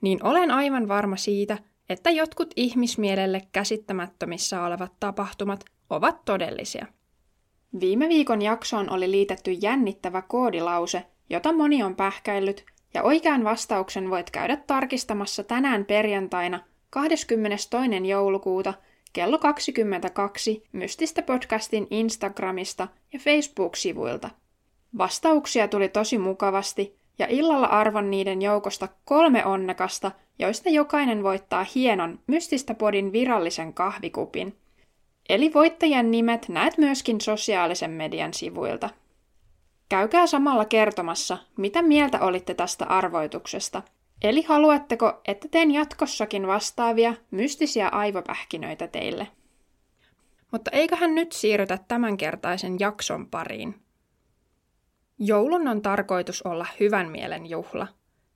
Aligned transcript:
niin 0.00 0.24
olen 0.24 0.50
aivan 0.50 0.88
varma 0.88 1.16
siitä, 1.16 1.58
että 1.88 2.10
jotkut 2.10 2.50
ihmismielelle 2.56 3.42
käsittämättömissä 3.52 4.62
olevat 4.62 4.92
tapahtumat 5.00 5.64
ovat 5.90 6.24
todellisia. 6.24 6.86
Viime 7.80 8.08
viikon 8.08 8.42
jaksoon 8.42 8.90
oli 8.90 9.10
liitetty 9.10 9.52
jännittävä 9.52 10.22
koodilause, 10.22 11.04
jota 11.30 11.52
moni 11.52 11.82
on 11.82 11.96
pähkäillyt, 11.96 12.64
ja 12.94 13.02
oikean 13.02 13.44
vastauksen 13.44 14.10
voit 14.10 14.30
käydä 14.30 14.56
tarkistamassa 14.56 15.44
tänään 15.44 15.84
perjantaina 15.84 16.60
22. 16.90 17.68
joulukuuta 18.08 18.74
kello 19.12 19.38
22 19.38 20.64
Mystistä 20.72 21.22
podcastin 21.22 21.86
Instagramista 21.90 22.88
ja 23.12 23.18
Facebook-sivuilta. 23.18 24.30
Vastauksia 24.98 25.68
tuli 25.68 25.88
tosi 25.88 26.18
mukavasti, 26.18 26.97
ja 27.18 27.26
illalla 27.30 27.66
arvon 27.66 28.10
niiden 28.10 28.42
joukosta 28.42 28.88
kolme 29.04 29.44
onnekasta, 29.44 30.12
joista 30.38 30.68
jokainen 30.68 31.22
voittaa 31.22 31.66
hienon 31.74 32.18
Mystistä 32.26 32.74
podin 32.74 33.12
virallisen 33.12 33.74
kahvikupin. 33.74 34.56
Eli 35.28 35.54
voittajien 35.54 36.10
nimet 36.10 36.48
näet 36.48 36.78
myöskin 36.78 37.20
sosiaalisen 37.20 37.90
median 37.90 38.34
sivuilta. 38.34 38.90
Käykää 39.88 40.26
samalla 40.26 40.64
kertomassa, 40.64 41.38
mitä 41.56 41.82
mieltä 41.82 42.20
olitte 42.20 42.54
tästä 42.54 42.84
arvoituksesta. 42.84 43.82
Eli 44.22 44.42
haluatteko, 44.42 45.20
että 45.28 45.48
teen 45.50 45.70
jatkossakin 45.70 46.46
vastaavia 46.46 47.14
mystisiä 47.30 47.88
aivopähkinöitä 47.88 48.88
teille? 48.88 49.26
Mutta 50.52 50.70
eiköhän 50.70 51.14
nyt 51.14 51.32
siirrytä 51.32 51.78
tämänkertaisen 51.88 52.76
jakson 52.80 53.26
pariin. 53.26 53.87
Joulun 55.18 55.68
on 55.68 55.82
tarkoitus 55.82 56.42
olla 56.42 56.66
hyvän 56.80 57.10
mielen 57.10 57.50
juhla. 57.50 57.86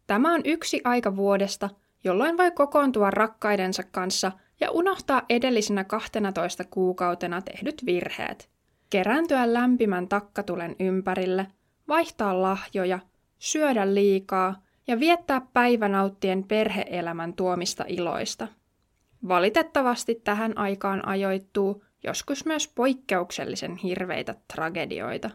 Tämä 0.07 0.35
on 0.35 0.41
yksi 0.45 0.81
aika 0.85 1.17
vuodesta, 1.17 1.71
jolloin 2.05 2.37
voi 2.37 2.51
kokoontua 2.51 3.11
rakkaidensa 3.11 3.83
kanssa 3.83 4.33
ja 4.61 4.71
unohtaa 4.71 5.23
edellisenä 5.29 5.85
12 5.85 6.65
kuukautena 6.65 7.43
tehdyt 7.43 7.83
virheet. 7.87 8.51
Kerääntyä 8.91 9.53
lämpimän 9.53 10.09
takkatulen 10.09 10.77
ympärille, 10.81 11.47
vaihtaa 11.89 12.43
lahjoja, 12.43 12.99
syödä 13.39 13.95
liikaa 13.95 14.63
ja 14.87 15.01
viettää 15.01 15.41
päivä 15.53 15.89
nauttien 15.89 16.45
perheelämän 16.45 17.33
tuomista 17.33 17.85
iloista. 17.89 18.49
Valitettavasti 19.29 20.15
tähän 20.15 20.59
aikaan 20.59 21.09
ajoittuu 21.09 21.85
joskus 22.05 22.47
myös 22.47 22.69
poikkeuksellisen 22.69 23.77
hirveitä 23.77 24.35
tragedioita. 24.55 25.31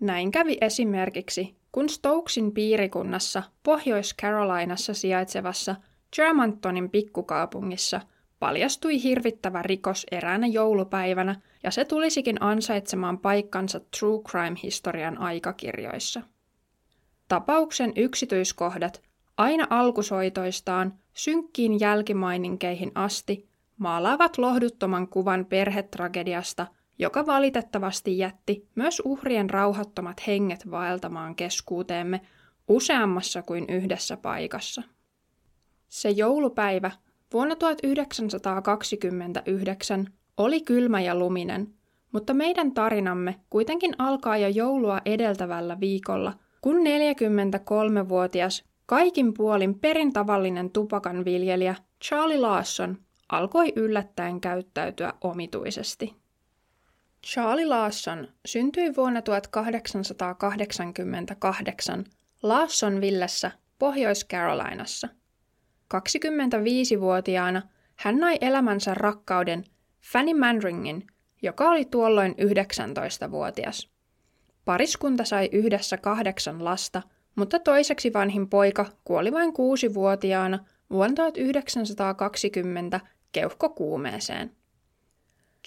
Näin 0.00 0.30
kävi 0.30 0.58
esimerkiksi, 0.60 1.56
kun 1.72 1.88
Stokesin 1.88 2.52
piirikunnassa 2.52 3.42
Pohjois-Carolinassa 3.62 4.94
sijaitsevassa 4.94 5.76
Germantonin 6.16 6.90
pikkukaupungissa 6.90 8.00
paljastui 8.38 9.02
hirvittävä 9.02 9.62
rikos 9.62 10.06
eräänä 10.10 10.46
joulupäivänä, 10.46 11.40
ja 11.62 11.70
se 11.70 11.84
tulisikin 11.84 12.42
ansaitsemaan 12.42 13.18
paikkansa 13.18 13.80
True 13.98 14.22
Crime-historian 14.22 15.18
aikakirjoissa. 15.18 16.22
Tapauksen 17.28 17.92
yksityiskohdat 17.96 19.02
aina 19.36 19.66
alkusoitoistaan 19.70 20.94
synkkiin 21.14 21.80
jälkimaininkeihin 21.80 22.92
asti 22.94 23.48
maalaavat 23.78 24.38
lohduttoman 24.38 25.08
kuvan 25.08 25.44
perhetragediasta– 25.44 26.66
joka 27.00 27.26
valitettavasti 27.26 28.18
jätti 28.18 28.68
myös 28.74 29.02
uhrien 29.04 29.50
rauhattomat 29.50 30.26
henget 30.26 30.70
vaeltamaan 30.70 31.34
keskuuteemme 31.34 32.20
useammassa 32.68 33.42
kuin 33.42 33.64
yhdessä 33.68 34.16
paikassa. 34.16 34.82
Se 35.88 36.10
joulupäivä 36.10 36.90
vuonna 37.32 37.56
1929 37.56 40.06
oli 40.36 40.60
kylmä 40.60 41.00
ja 41.00 41.14
luminen, 41.14 41.74
mutta 42.12 42.34
meidän 42.34 42.72
tarinamme 42.72 43.40
kuitenkin 43.50 43.94
alkaa 43.98 44.36
jo 44.36 44.48
joulua 44.48 45.00
edeltävällä 45.04 45.80
viikolla, 45.80 46.32
kun 46.60 46.76
43-vuotias 46.76 48.64
kaikin 48.86 49.34
puolin 49.34 49.78
perintavallinen 49.78 50.70
tupakanviljelijä 50.70 51.74
Charlie 52.04 52.38
Lawson 52.38 52.98
alkoi 53.32 53.72
yllättäen 53.76 54.40
käyttäytyä 54.40 55.12
omituisesti. 55.20 56.19
Charlie 57.26 57.66
Lawson 57.66 58.28
syntyi 58.46 58.96
vuonna 58.96 59.22
1888 59.22 62.04
Lawsonvillessä 62.42 63.50
Pohjois-Carolinassa. 63.78 65.08
25-vuotiaana 65.94 67.62
hän 67.96 68.18
nai 68.18 68.38
elämänsä 68.40 68.94
rakkauden 68.94 69.64
Fanny 70.12 70.34
Manringin, 70.34 71.06
joka 71.42 71.70
oli 71.70 71.84
tuolloin 71.84 72.32
19-vuotias. 72.32 73.90
Pariskunta 74.64 75.24
sai 75.24 75.48
yhdessä 75.52 75.96
kahdeksan 75.96 76.64
lasta, 76.64 77.02
mutta 77.36 77.58
toiseksi 77.58 78.12
vanhin 78.12 78.48
poika 78.48 78.86
kuoli 79.04 79.32
vain 79.32 79.52
kuusi-vuotiaana 79.52 80.58
vuonna 80.90 81.14
1920 81.14 83.00
keuhkokuumeeseen. 83.32 84.59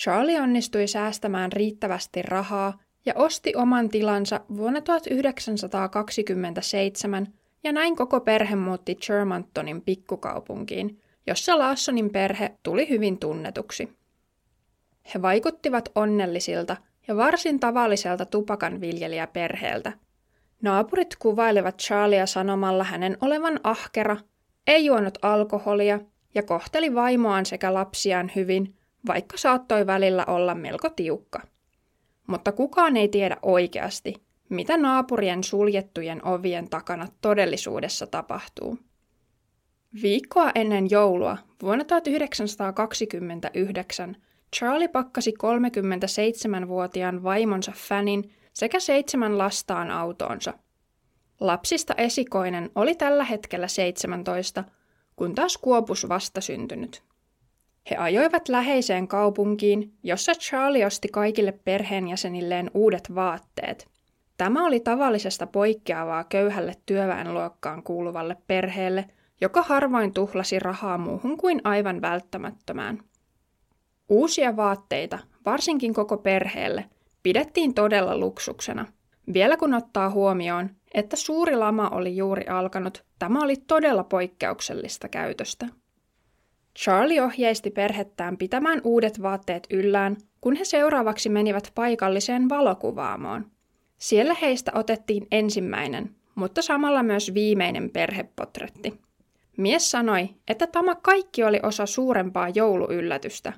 Charlie 0.01 0.39
onnistui 0.39 0.87
säästämään 0.87 1.51
riittävästi 1.51 2.21
rahaa 2.21 2.79
ja 3.05 3.13
osti 3.15 3.53
oman 3.55 3.89
tilansa 3.89 4.39
vuonna 4.57 4.81
1927 4.81 7.27
ja 7.63 7.71
näin 7.71 7.95
koko 7.95 8.19
perhe 8.19 8.55
muutti 8.55 8.95
Germantonin 8.95 9.81
pikkukaupunkiin, 9.81 10.99
jossa 11.27 11.59
Lawsonin 11.59 12.09
perhe 12.09 12.51
tuli 12.63 12.89
hyvin 12.89 13.19
tunnetuksi. 13.19 13.97
He 15.13 15.21
vaikuttivat 15.21 15.89
onnellisilta 15.95 16.77
ja 17.07 17.17
varsin 17.17 17.59
tavalliselta 17.59 18.25
tupakanviljelijäperheeltä. 18.25 19.93
Naapurit 20.61 21.15
kuvailivat 21.19 21.77
Charlia 21.77 22.25
sanomalla 22.25 22.83
hänen 22.83 23.17
olevan 23.21 23.59
ahkera, 23.63 24.17
ei 24.67 24.85
juonut 24.85 25.17
alkoholia 25.21 25.99
ja 26.35 26.43
kohteli 26.43 26.95
vaimoaan 26.95 27.45
sekä 27.45 27.73
lapsiaan 27.73 28.31
hyvin– 28.35 28.67
vaikka 29.07 29.37
saattoi 29.37 29.87
välillä 29.87 30.25
olla 30.27 30.55
melko 30.55 30.89
tiukka. 30.89 31.41
Mutta 32.27 32.51
kukaan 32.51 32.97
ei 32.97 33.07
tiedä 33.07 33.37
oikeasti, 33.41 34.13
mitä 34.49 34.77
naapurien 34.77 35.43
suljettujen 35.43 36.27
ovien 36.27 36.69
takana 36.69 37.07
todellisuudessa 37.21 38.07
tapahtuu. 38.07 38.77
Viikkoa 40.01 40.51
ennen 40.55 40.89
joulua 40.89 41.37
vuonna 41.61 41.85
1929 41.85 44.15
Charlie 44.55 44.87
pakkasi 44.87 45.31
37-vuotiaan 45.31 47.23
vaimonsa 47.23 47.71
Fanin 47.75 48.31
sekä 48.53 48.79
seitsemän 48.79 49.37
lastaan 49.37 49.91
autoonsa. 49.91 50.53
Lapsista 51.39 51.93
esikoinen 51.97 52.69
oli 52.75 52.95
tällä 52.95 53.23
hetkellä 53.23 53.67
17, 53.67 54.63
kun 55.15 55.35
taas 55.35 55.57
Kuopus 55.57 56.09
vastasyntynyt. 56.09 57.03
He 57.91 57.95
ajoivat 57.95 58.49
läheiseen 58.49 59.07
kaupunkiin, 59.07 59.93
jossa 60.03 60.31
Charlie 60.33 60.85
osti 60.85 61.07
kaikille 61.07 61.51
perheenjäsenilleen 61.51 62.71
uudet 62.73 63.15
vaatteet. 63.15 63.87
Tämä 64.37 64.65
oli 64.65 64.79
tavallisesta 64.79 65.47
poikkeavaa 65.47 66.23
köyhälle 66.23 66.73
työväenluokkaan 66.85 67.83
kuuluvalle 67.83 68.37
perheelle, 68.47 69.05
joka 69.41 69.61
harvoin 69.61 70.13
tuhlasi 70.13 70.59
rahaa 70.59 70.97
muuhun 70.97 71.37
kuin 71.37 71.61
aivan 71.63 72.01
välttämättömään. 72.01 72.99
Uusia 74.09 74.55
vaatteita, 74.55 75.19
varsinkin 75.45 75.93
koko 75.93 76.17
perheelle, 76.17 76.85
pidettiin 77.23 77.73
todella 77.73 78.17
luksuksena. 78.17 78.85
Vielä 79.33 79.57
kun 79.57 79.73
ottaa 79.73 80.09
huomioon, 80.09 80.69
että 80.93 81.15
suuri 81.15 81.55
lama 81.55 81.89
oli 81.89 82.17
juuri 82.17 82.47
alkanut, 82.47 83.05
tämä 83.19 83.41
oli 83.43 83.55
todella 83.55 84.03
poikkeuksellista 84.03 85.07
käytöstä. 85.07 85.67
Charlie 86.79 87.21
ohjeisti 87.21 87.71
perhettään 87.71 88.37
pitämään 88.37 88.81
uudet 88.83 89.21
vaatteet 89.21 89.67
yllään, 89.71 90.17
kun 90.41 90.55
he 90.55 90.65
seuraavaksi 90.65 91.29
menivät 91.29 91.71
paikalliseen 91.75 92.49
valokuvaamoon. 92.49 93.45
Siellä 93.97 94.33
heistä 94.33 94.71
otettiin 94.75 95.27
ensimmäinen, 95.31 96.15
mutta 96.35 96.61
samalla 96.61 97.03
myös 97.03 97.33
viimeinen 97.33 97.89
perhepotretti. 97.89 98.93
mies 99.57 99.91
sanoi, 99.91 100.29
että 100.47 100.67
tämä 100.67 100.95
kaikki 100.95 101.43
oli 101.43 101.59
osa 101.63 101.85
suurempaa 101.85 102.49
jouluyllätystä. 102.49 103.53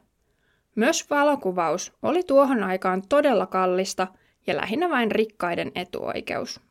Myös 0.75 1.09
valokuvaus 1.09 1.93
oli 2.01 2.23
tuohon 2.23 2.63
aikaan 2.63 3.03
todella 3.09 3.45
kallista 3.45 4.07
ja 4.47 4.57
lähinnä 4.57 4.89
vain 4.89 5.11
rikkaiden 5.11 5.71
etuoikeus. 5.75 6.61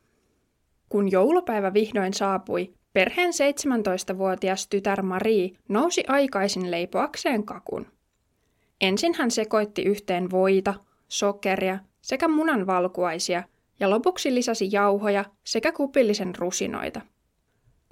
Kun 0.88 1.10
joulupäivä 1.10 1.74
vihdoin 1.74 2.14
saapui, 2.14 2.74
perheen 2.94 3.30
17-vuotias 3.30 4.68
tytär 4.68 5.02
Marie 5.02 5.50
nousi 5.68 6.04
aikaisin 6.08 6.70
leipoakseen 6.70 7.44
kakun. 7.44 7.86
Ensin 8.80 9.14
hän 9.14 9.30
sekoitti 9.30 9.82
yhteen 9.82 10.30
voita, 10.30 10.74
sokeria 11.08 11.78
sekä 12.00 12.28
munanvalkuaisia 12.28 13.42
ja 13.80 13.90
lopuksi 13.90 14.34
lisäsi 14.34 14.68
jauhoja 14.72 15.24
sekä 15.44 15.72
kupillisen 15.72 16.34
rusinoita. 16.38 17.00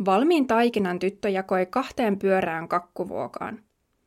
Valmiin 0.04 0.46
taikinan 0.46 0.98
tyttö 0.98 1.28
jakoi 1.28 1.66
kahteen 1.66 2.18
pyörään 2.18 2.68
kakkuvuokaan. 2.68 3.62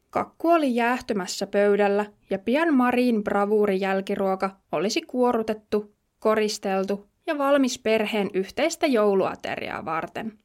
Kakku 0.10 0.50
oli 0.50 0.76
jäähtymässä 0.76 1.48
pöydällä 1.48 2.06
ja 2.30 2.40
pian 2.40 2.74
Marin 2.74 3.24
bravuuri 3.24 3.80
jälkiruoka 3.80 4.50
olisi 4.72 5.02
kuorutettu, 5.02 5.96
koristeltu 6.20 7.08
ja 7.28 7.38
valmis 7.38 7.80
perheen 7.80 8.30
yhteistä 8.34 8.88
jouluateriaa 8.88 9.86
varten. 9.86 10.45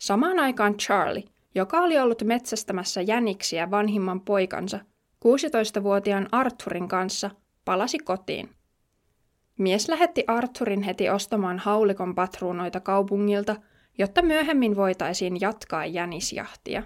Samaan 0.00 0.38
aikaan 0.38 0.76
Charlie, 0.76 1.24
joka 1.54 1.80
oli 1.80 1.98
ollut 1.98 2.22
metsästämässä 2.22 3.00
jäniksiä 3.00 3.70
vanhimman 3.70 4.20
poikansa, 4.20 4.80
16-vuotiaan 5.24 6.28
Arthurin 6.32 6.88
kanssa, 6.88 7.30
palasi 7.64 7.98
kotiin. 7.98 8.50
Mies 9.58 9.88
lähetti 9.88 10.24
Arthurin 10.26 10.82
heti 10.82 11.10
ostamaan 11.10 11.58
haulikon 11.58 12.14
patruunoita 12.14 12.80
kaupungilta, 12.80 13.56
jotta 13.98 14.22
myöhemmin 14.22 14.76
voitaisiin 14.76 15.40
jatkaa 15.40 15.86
jänisjahtia. 15.86 16.82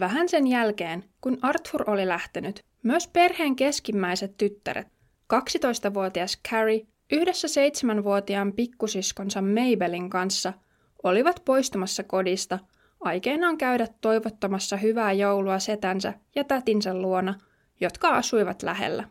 Vähän 0.00 0.28
sen 0.28 0.46
jälkeen, 0.46 1.04
kun 1.20 1.38
Arthur 1.42 1.90
oli 1.90 2.08
lähtenyt, 2.08 2.64
myös 2.82 3.08
perheen 3.08 3.56
keskimmäiset 3.56 4.36
tyttäret, 4.36 4.88
12-vuotias 5.34 6.40
Carrie 6.48 6.86
yhdessä 7.12 7.48
seitsemänvuotiaan 7.48 8.52
pikkusiskonsa 8.52 9.42
Mabelin 9.42 10.10
kanssa, 10.10 10.52
olivat 11.02 11.42
poistumassa 11.44 12.02
kodista, 12.02 12.58
aikeinaan 13.00 13.58
käydä 13.58 13.86
toivottamassa 14.00 14.76
hyvää 14.76 15.12
joulua 15.12 15.58
setänsä 15.58 16.14
ja 16.34 16.44
tätinsä 16.44 16.94
luona, 16.94 17.34
jotka 17.80 18.08
asuivat 18.08 18.62
lähellä. 18.62 19.04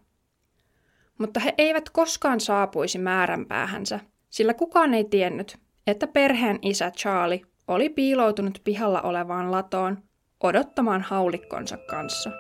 Mutta 1.18 1.40
he 1.40 1.54
eivät 1.58 1.90
koskaan 1.90 2.40
saapuisi 2.40 2.98
määränpäähänsä, 2.98 4.00
sillä 4.30 4.54
kukaan 4.54 4.94
ei 4.94 5.04
tiennyt, 5.04 5.58
että 5.88 6.08
perheen 6.08 6.60
isä 6.62 6.92
Charlie 6.92 7.42
oli 7.68 7.90
piiloutunut 7.90 8.62
pihalla 8.64 9.02
olevaan 9.02 9.52
latoon 9.52 9.98
odottamaan 10.44 11.02
haulikkonsa 11.02 11.78
kanssa. 11.78 12.32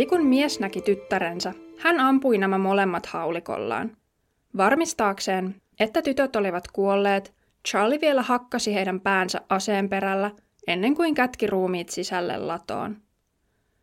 Heti 0.00 0.08
kun 0.08 0.26
mies 0.26 0.60
näki 0.60 0.80
tyttärensä, 0.80 1.52
hän 1.78 2.00
ampui 2.00 2.38
nämä 2.38 2.58
molemmat 2.58 3.06
haulikollaan. 3.06 3.96
Varmistaakseen, 4.56 5.54
että 5.80 6.02
tytöt 6.02 6.36
olivat 6.36 6.68
kuolleet, 6.68 7.34
Charlie 7.68 8.00
vielä 8.00 8.22
hakkasi 8.22 8.74
heidän 8.74 9.00
päänsä 9.00 9.40
aseen 9.48 9.88
perällä 9.88 10.30
ennen 10.66 10.94
kuin 10.94 11.14
kätki 11.14 11.46
ruumiit 11.46 11.88
sisälle 11.88 12.38
latoon. 12.38 12.96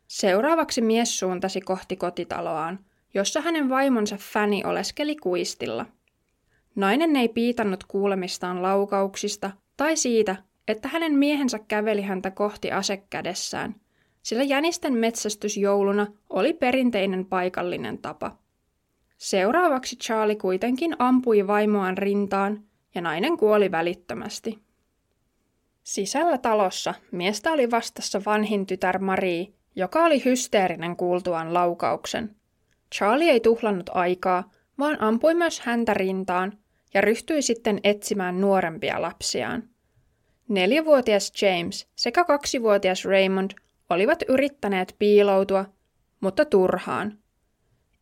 Seuraavaksi 0.07 0.81
mies 0.81 1.19
suuntasi 1.19 1.61
kohti 1.61 1.95
kotitaloaan, 1.95 2.79
jossa 3.13 3.41
hänen 3.41 3.69
vaimonsa 3.69 4.17
Fanny 4.17 4.61
oleskeli 4.63 5.15
kuistilla. 5.15 5.85
Nainen 6.75 7.15
ei 7.15 7.29
piitannut 7.29 7.83
kuulemistaan 7.83 8.61
laukauksista 8.61 9.51
tai 9.77 9.97
siitä, 9.97 10.35
että 10.67 10.87
hänen 10.87 11.13
miehensä 11.13 11.59
käveli 11.67 12.01
häntä 12.01 12.31
kohti 12.31 12.71
asekädessään, 12.71 13.75
sillä 14.27 14.43
jänisten 14.43 14.93
metsästys 14.93 15.57
jouluna 15.57 16.07
oli 16.29 16.53
perinteinen 16.53 17.25
paikallinen 17.25 17.97
tapa. 17.97 18.37
Seuraavaksi 19.17 19.95
Charlie 19.95 20.35
kuitenkin 20.35 20.95
ampui 20.99 21.47
vaimoaan 21.47 21.97
rintaan 21.97 22.63
ja 22.95 23.01
nainen 23.01 23.37
kuoli 23.37 23.71
välittömästi. 23.71 24.59
Sisällä 25.83 26.37
talossa 26.37 26.93
miestä 27.11 27.51
oli 27.51 27.71
vastassa 27.71 28.21
vanhin 28.25 28.65
tytär 28.65 28.99
Marie, 28.99 29.47
joka 29.75 30.05
oli 30.05 30.25
hysteerinen 30.25 30.95
kuultuaan 30.95 31.53
laukauksen. 31.53 32.35
Charlie 32.95 33.31
ei 33.31 33.39
tuhlannut 33.39 33.89
aikaa, 33.93 34.51
vaan 34.79 35.01
ampui 35.01 35.33
myös 35.33 35.59
häntä 35.59 35.93
rintaan 35.93 36.57
ja 36.93 37.01
ryhtyi 37.01 37.41
sitten 37.41 37.79
etsimään 37.83 38.41
nuorempia 38.41 39.01
lapsiaan. 39.01 39.63
Neljävuotias 40.47 41.31
James 41.41 41.87
sekä 41.95 42.23
kaksivuotias 42.23 43.05
Raymond 43.05 43.51
olivat 43.89 44.19
yrittäneet 44.27 44.95
piiloutua, 44.99 45.65
mutta 46.19 46.45
turhaan. 46.45 47.17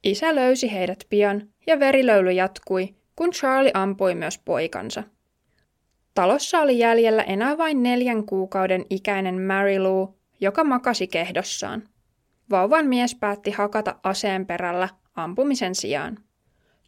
Isä 0.03 0.35
löysi 0.35 0.73
heidät 0.73 0.99
pian 1.09 1.49
ja 1.67 1.79
verilöyly 1.79 2.31
jatkui, 2.31 2.95
kun 3.15 3.31
Charlie 3.31 3.71
ampui 3.73 4.15
myös 4.15 4.37
poikansa. 4.37 5.03
Talossa 6.13 6.59
oli 6.59 6.79
jäljellä 6.79 7.23
enää 7.23 7.57
vain 7.57 7.83
neljän 7.83 8.25
kuukauden 8.25 8.85
ikäinen 8.89 9.41
Mary 9.41 9.79
Lou, 9.79 10.15
joka 10.41 10.63
makasi 10.63 11.07
kehdossaan. 11.07 11.83
Vauvan 12.49 12.85
mies 12.87 13.15
päätti 13.15 13.51
hakata 13.51 13.95
aseen 14.03 14.45
perällä 14.45 14.89
ampumisen 15.15 15.75
sijaan. 15.75 16.17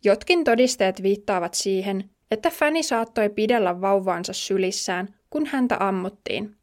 Jotkin 0.03 0.43
todisteet 0.43 1.03
viittaavat 1.03 1.53
siihen, 1.53 2.09
että 2.31 2.49
Fanny 2.49 2.83
saattoi 2.83 3.29
pidellä 3.29 3.81
vauvaansa 3.81 4.33
sylissään, 4.33 5.15
kun 5.29 5.45
häntä 5.45 5.77
ammuttiin. 5.79 6.55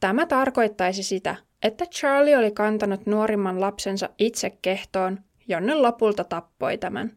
Tämä 0.00 0.26
tarkoittaisi 0.26 1.02
sitä, 1.02 1.36
että 1.66 1.86
Charlie 1.86 2.36
oli 2.36 2.50
kantanut 2.50 3.06
nuorimman 3.06 3.60
lapsensa 3.60 4.08
itse 4.18 4.50
kehtoon, 4.62 5.18
jonne 5.48 5.74
lopulta 5.74 6.24
tappoi 6.24 6.78
tämän. 6.78 7.16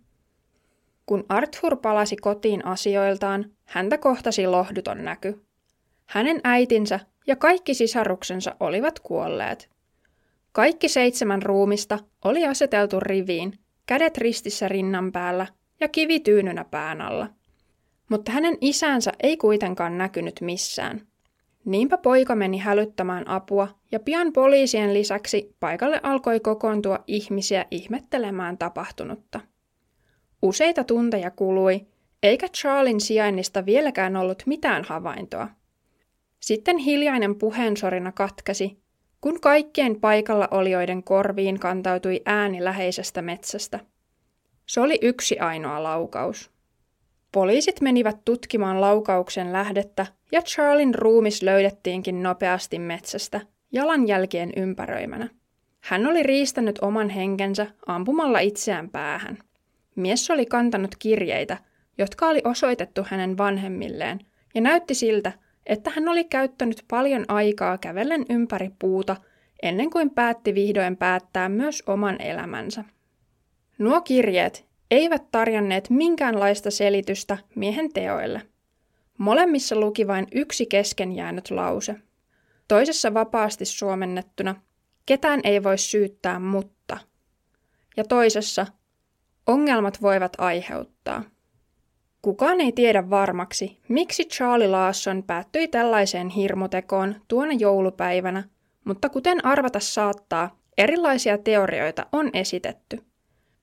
Kun 1.06 1.26
Arthur 1.30 1.78
palasi 1.78 2.16
kotiin 2.16 2.66
asioiltaan, 2.66 3.52
häntä 3.66 3.98
kohtasi 3.98 4.48
lohduton 4.48 5.04
näky. 5.04 5.46
Hänen 6.06 6.42
äitinsä 6.44 7.00
ja 7.28 7.36
kaikki 7.36 7.74
sisaruksensa 7.74 8.56
olivat 8.60 9.00
kuolleet. 9.00 9.70
Kaikki 10.52 10.90
seitsemän 10.90 11.42
ruumista 11.42 12.00
oli 12.26 12.48
aseteltu 12.48 13.00
riviin, 13.00 13.60
kädet 13.86 14.18
ristissä 14.18 14.68
rinnan 14.68 15.12
päällä 15.12 15.48
ja 15.80 15.88
kivi 15.88 16.20
tyynynä 16.20 16.64
pään 16.64 17.02
alla. 17.02 17.30
Mutta 18.10 18.32
hänen 18.32 18.58
isänsä 18.62 19.12
ei 19.24 19.38
kuitenkaan 19.38 19.98
näkynyt 19.98 20.42
missään. 20.42 21.09
Niinpä 21.70 21.98
poika 21.98 22.36
meni 22.36 22.58
hälyttämään 22.58 23.28
apua 23.28 23.68
ja 23.92 24.00
pian 24.00 24.34
poliisien 24.34 24.94
lisäksi 24.94 25.56
paikalle 25.60 26.00
alkoi 26.04 26.40
kokoontua 26.40 27.00
ihmisiä 27.08 27.66
ihmettelemään 27.72 28.58
tapahtunutta. 28.58 29.40
Useita 30.42 30.84
tunteja 30.84 31.32
kului, 31.32 31.88
eikä 32.24 32.48
Charlin 32.48 33.02
sijainnista 33.02 33.66
vieläkään 33.66 34.16
ollut 34.16 34.44
mitään 34.46 34.84
havaintoa. 34.84 35.48
Sitten 36.40 36.78
hiljainen 36.78 37.36
puheensorina 37.36 38.12
katkesi, 38.12 38.80
kun 39.22 39.42
kaikkien 39.42 40.02
paikalla 40.02 40.48
olijoiden 40.52 41.04
korviin 41.04 41.60
kantautui 41.60 42.22
ääni 42.26 42.64
läheisestä 42.64 43.22
metsästä. 43.22 43.80
Se 44.66 44.82
oli 44.82 45.00
yksi 45.02 45.40
ainoa 45.40 45.84
laukaus. 45.84 46.52
Poliisit 47.32 47.82
menivät 47.82 48.18
tutkimaan 48.26 48.82
laukauksen 48.82 49.54
lähdettä 49.54 50.06
ja 50.32 50.42
Charlin 50.42 50.96
ruumis 50.96 51.42
löydettiinkin 51.44 52.24
nopeasti 52.24 52.80
metsästä, 52.80 53.42
jalanjälkien 53.72 54.52
ympäröimänä. 54.56 55.30
Hän 55.80 56.08
oli 56.08 56.24
riistänyt 56.24 56.80
oman 56.82 57.10
henkensä 57.10 57.68
ampumalla 57.88 58.40
itseään 58.40 58.90
päähän. 58.90 59.38
Mies 59.96 60.32
oli 60.32 60.46
kantanut 60.46 60.96
kirjeitä, 61.00 61.58
jotka 61.98 62.28
oli 62.28 62.42
osoitettu 62.44 63.06
hänen 63.08 63.38
vanhemmilleen, 63.38 64.20
ja 64.56 64.62
näytti 64.62 64.94
siltä, 64.94 65.32
että 65.66 65.90
hän 65.90 66.08
oli 66.08 66.24
käyttänyt 66.24 66.84
paljon 66.88 67.26
aikaa 67.28 67.78
kävellen 67.78 68.26
ympäri 68.30 68.70
puuta 68.80 69.16
ennen 69.64 69.90
kuin 69.90 70.10
päätti 70.10 70.56
vihdoin 70.56 70.98
päättää 70.98 71.50
myös 71.50 71.84
oman 71.88 72.22
elämänsä. 72.22 72.84
Nuo 73.78 74.02
kirjeet 74.02 74.69
eivät 74.92 75.32
tarjonneet 75.32 75.90
minkäänlaista 75.90 76.72
selitystä 76.72 77.38
miehen 77.56 77.94
teoille. 77.94 78.42
Molemmissa 79.18 79.76
luki 79.76 80.08
vain 80.08 80.28
yksi 80.32 80.66
kesken 80.66 81.12
jäänyt 81.12 81.52
lause. 81.52 81.96
Toisessa 82.68 83.14
vapaasti 83.14 83.66
suomennettuna, 83.66 84.56
ketään 85.06 85.40
ei 85.44 85.64
voi 85.64 85.78
syyttää 85.78 86.40
mutta. 86.40 86.98
Ja 87.98 88.04
toisessa, 88.04 88.66
ongelmat 89.48 90.02
voivat 90.02 90.34
aiheuttaa. 90.38 91.24
Kukaan 92.22 92.62
ei 92.62 92.72
tiedä 92.72 93.10
varmaksi, 93.10 93.80
miksi 93.88 94.26
Charlie 94.26 94.68
Lawson 94.68 95.24
päättyi 95.24 95.68
tällaiseen 95.68 96.30
hirmutekoon 96.30 97.16
tuona 97.28 97.54
joulupäivänä, 97.54 98.44
mutta 98.86 99.10
kuten 99.10 99.46
arvata 99.46 99.80
saattaa, 99.80 100.60
erilaisia 100.78 101.38
teorioita 101.38 102.06
on 102.12 102.30
esitetty. 102.34 103.09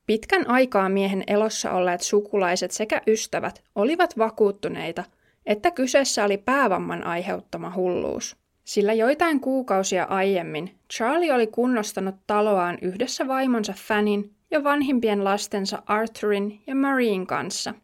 Pitkän 0.06 0.50
aikaa 0.50 0.88
miehen 0.88 1.24
elossa 1.26 1.72
olleet 1.72 2.00
sukulaiset 2.00 2.70
sekä 2.70 3.02
ystävät 3.06 3.62
olivat 3.74 4.18
vakuuttuneita, 4.18 5.04
että 5.46 5.70
kyseessä 5.70 6.24
oli 6.24 6.38
päävamman 6.38 7.06
aiheuttama 7.06 7.72
hulluus. 7.76 8.36
Sillä 8.64 8.92
joitain 8.92 9.40
kuukausia 9.40 10.04
aiemmin 10.04 10.78
Charlie 10.92 11.32
oli 11.32 11.46
kunnostanut 11.46 12.14
taloaan 12.26 12.78
yhdessä 12.82 13.28
vaimonsa 13.28 13.72
Fannin 13.72 14.34
ja 14.50 14.64
vanhimpien 14.64 15.24
lastensa 15.24 15.82
Arthurin 15.86 16.62
ja 16.66 16.74
Marien 16.74 17.26
kanssa. 17.26 17.74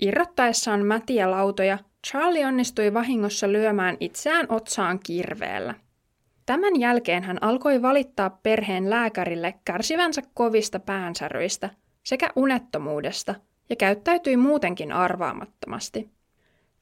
Irrottaessaan 0.00 0.86
mätiä 0.86 1.30
lautoja, 1.30 1.78
Charlie 2.06 2.46
onnistui 2.46 2.94
vahingossa 2.94 3.52
lyömään 3.52 3.96
itseään 4.00 4.46
otsaan 4.48 4.98
kirveellä. 4.98 5.74
Tämän 6.46 6.80
jälkeen 6.80 7.22
hän 7.22 7.38
alkoi 7.40 7.82
valittaa 7.82 8.38
perheen 8.42 8.90
lääkärille 8.90 9.54
kärsivänsä 9.64 10.22
kovista 10.34 10.80
päänsäryistä 10.80 11.70
sekä 12.02 12.30
unettomuudesta 12.36 13.34
ja 13.70 13.76
käyttäytyi 13.76 14.36
muutenkin 14.36 14.92
arvaamattomasti. 14.92 16.10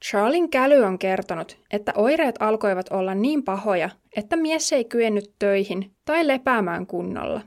Charlin 0.05 0.49
käly 0.49 0.83
on 0.83 0.99
kertonut, 0.99 1.57
että 1.71 1.93
oireet 1.95 2.35
alkoivat 2.39 2.85
olla 2.89 3.15
niin 3.15 3.43
pahoja, 3.43 3.89
että 4.15 4.35
mies 4.35 4.73
ei 4.73 4.85
kyennyt 4.85 5.31
töihin 5.39 5.91
tai 6.05 6.27
lepäämään 6.27 6.87
kunnolla. 6.87 7.41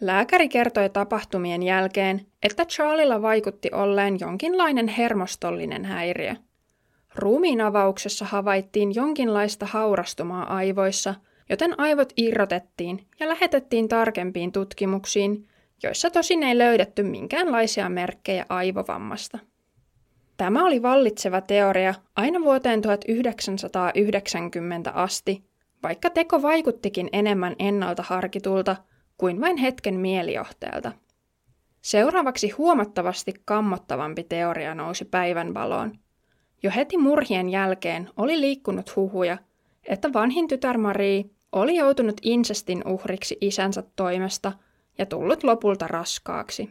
Lääkäri 0.00 0.48
kertoi 0.48 0.90
tapahtumien 0.90 1.62
jälkeen, 1.62 2.26
että 2.42 2.64
Charlilla 2.64 3.22
vaikutti 3.22 3.70
olleen 3.72 4.16
jonkinlainen 4.20 4.88
hermostollinen 4.88 5.84
häiriö. 5.84 6.34
Ruumiin 7.14 7.60
avauksessa 7.60 8.24
havaittiin 8.24 8.94
jonkinlaista 8.94 9.66
haurastumaa 9.66 10.54
aivoissa, 10.56 11.14
joten 11.50 11.80
aivot 11.80 12.12
irrotettiin 12.16 13.06
ja 13.20 13.28
lähetettiin 13.28 13.88
tarkempiin 13.88 14.52
tutkimuksiin, 14.52 15.48
joissa 15.82 16.10
tosin 16.10 16.42
ei 16.42 16.58
löydetty 16.58 17.02
minkäänlaisia 17.02 17.88
merkkejä 17.88 18.46
aivovammasta. 18.48 19.38
Tämä 20.36 20.66
oli 20.66 20.82
vallitseva 20.82 21.40
teoria 21.40 21.94
aina 22.16 22.40
vuoteen 22.40 22.82
1990 22.82 24.90
asti, 24.90 25.44
vaikka 25.82 26.10
teko 26.10 26.42
vaikuttikin 26.42 27.08
enemmän 27.12 27.56
ennalta 27.58 28.04
harkitulta 28.06 28.76
kuin 29.16 29.40
vain 29.40 29.56
hetken 29.56 29.94
mielijohteelta. 29.94 30.92
Seuraavaksi 31.80 32.50
huomattavasti 32.50 33.32
kammottavampi 33.44 34.24
teoria 34.24 34.74
nousi 34.74 35.04
päivänvaloon. 35.04 35.98
Jo 36.62 36.70
heti 36.76 36.96
murhien 36.96 37.48
jälkeen 37.48 38.10
oli 38.16 38.40
liikkunut 38.40 38.96
huhuja, 38.96 39.38
että 39.84 40.12
vanhin 40.12 40.48
tytär 40.48 40.78
Marie 40.78 41.24
oli 41.52 41.76
joutunut 41.76 42.20
insestin 42.22 42.88
uhriksi 42.88 43.38
isänsä 43.40 43.82
toimesta 43.96 44.52
ja 44.98 45.06
tullut 45.06 45.44
lopulta 45.44 45.86
raskaaksi. 45.86 46.70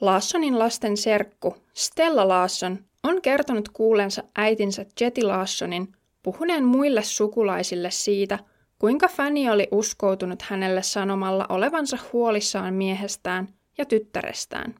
Laassonin 0.00 0.58
lasten 0.58 0.96
serkku 0.96 1.56
Stella 1.74 2.28
Laasson 2.28 2.78
on 3.04 3.22
kertonut 3.22 3.68
kuulensa 3.68 4.22
äitinsä 4.36 4.86
Jetty 5.00 5.22
Laassonin 5.22 5.92
puhuneen 6.22 6.64
muille 6.64 7.02
sukulaisille 7.02 7.90
siitä, 7.90 8.38
kuinka 8.78 9.08
Fanny 9.08 9.48
oli 9.48 9.68
uskoutunut 9.70 10.42
hänelle 10.42 10.82
sanomalla 10.82 11.46
olevansa 11.48 11.98
huolissaan 12.12 12.74
miehestään 12.74 13.48
ja 13.78 13.84
tyttärestään. 13.84 14.74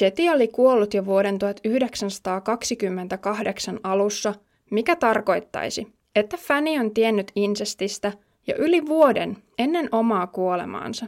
Jetty 0.00 0.28
oli 0.28 0.48
kuollut 0.48 0.94
jo 0.94 1.06
vuoden 1.06 1.38
1928 1.38 3.80
alussa, 3.82 4.34
mikä 4.70 4.96
tarkoittaisi, 4.96 5.97
että 6.14 6.36
Fanny 6.36 6.78
on 6.78 6.94
tiennyt 6.94 7.32
insestistä 7.34 8.12
jo 8.46 8.54
yli 8.58 8.86
vuoden 8.86 9.36
ennen 9.58 9.88
omaa 9.92 10.26
kuolemaansa. 10.26 11.06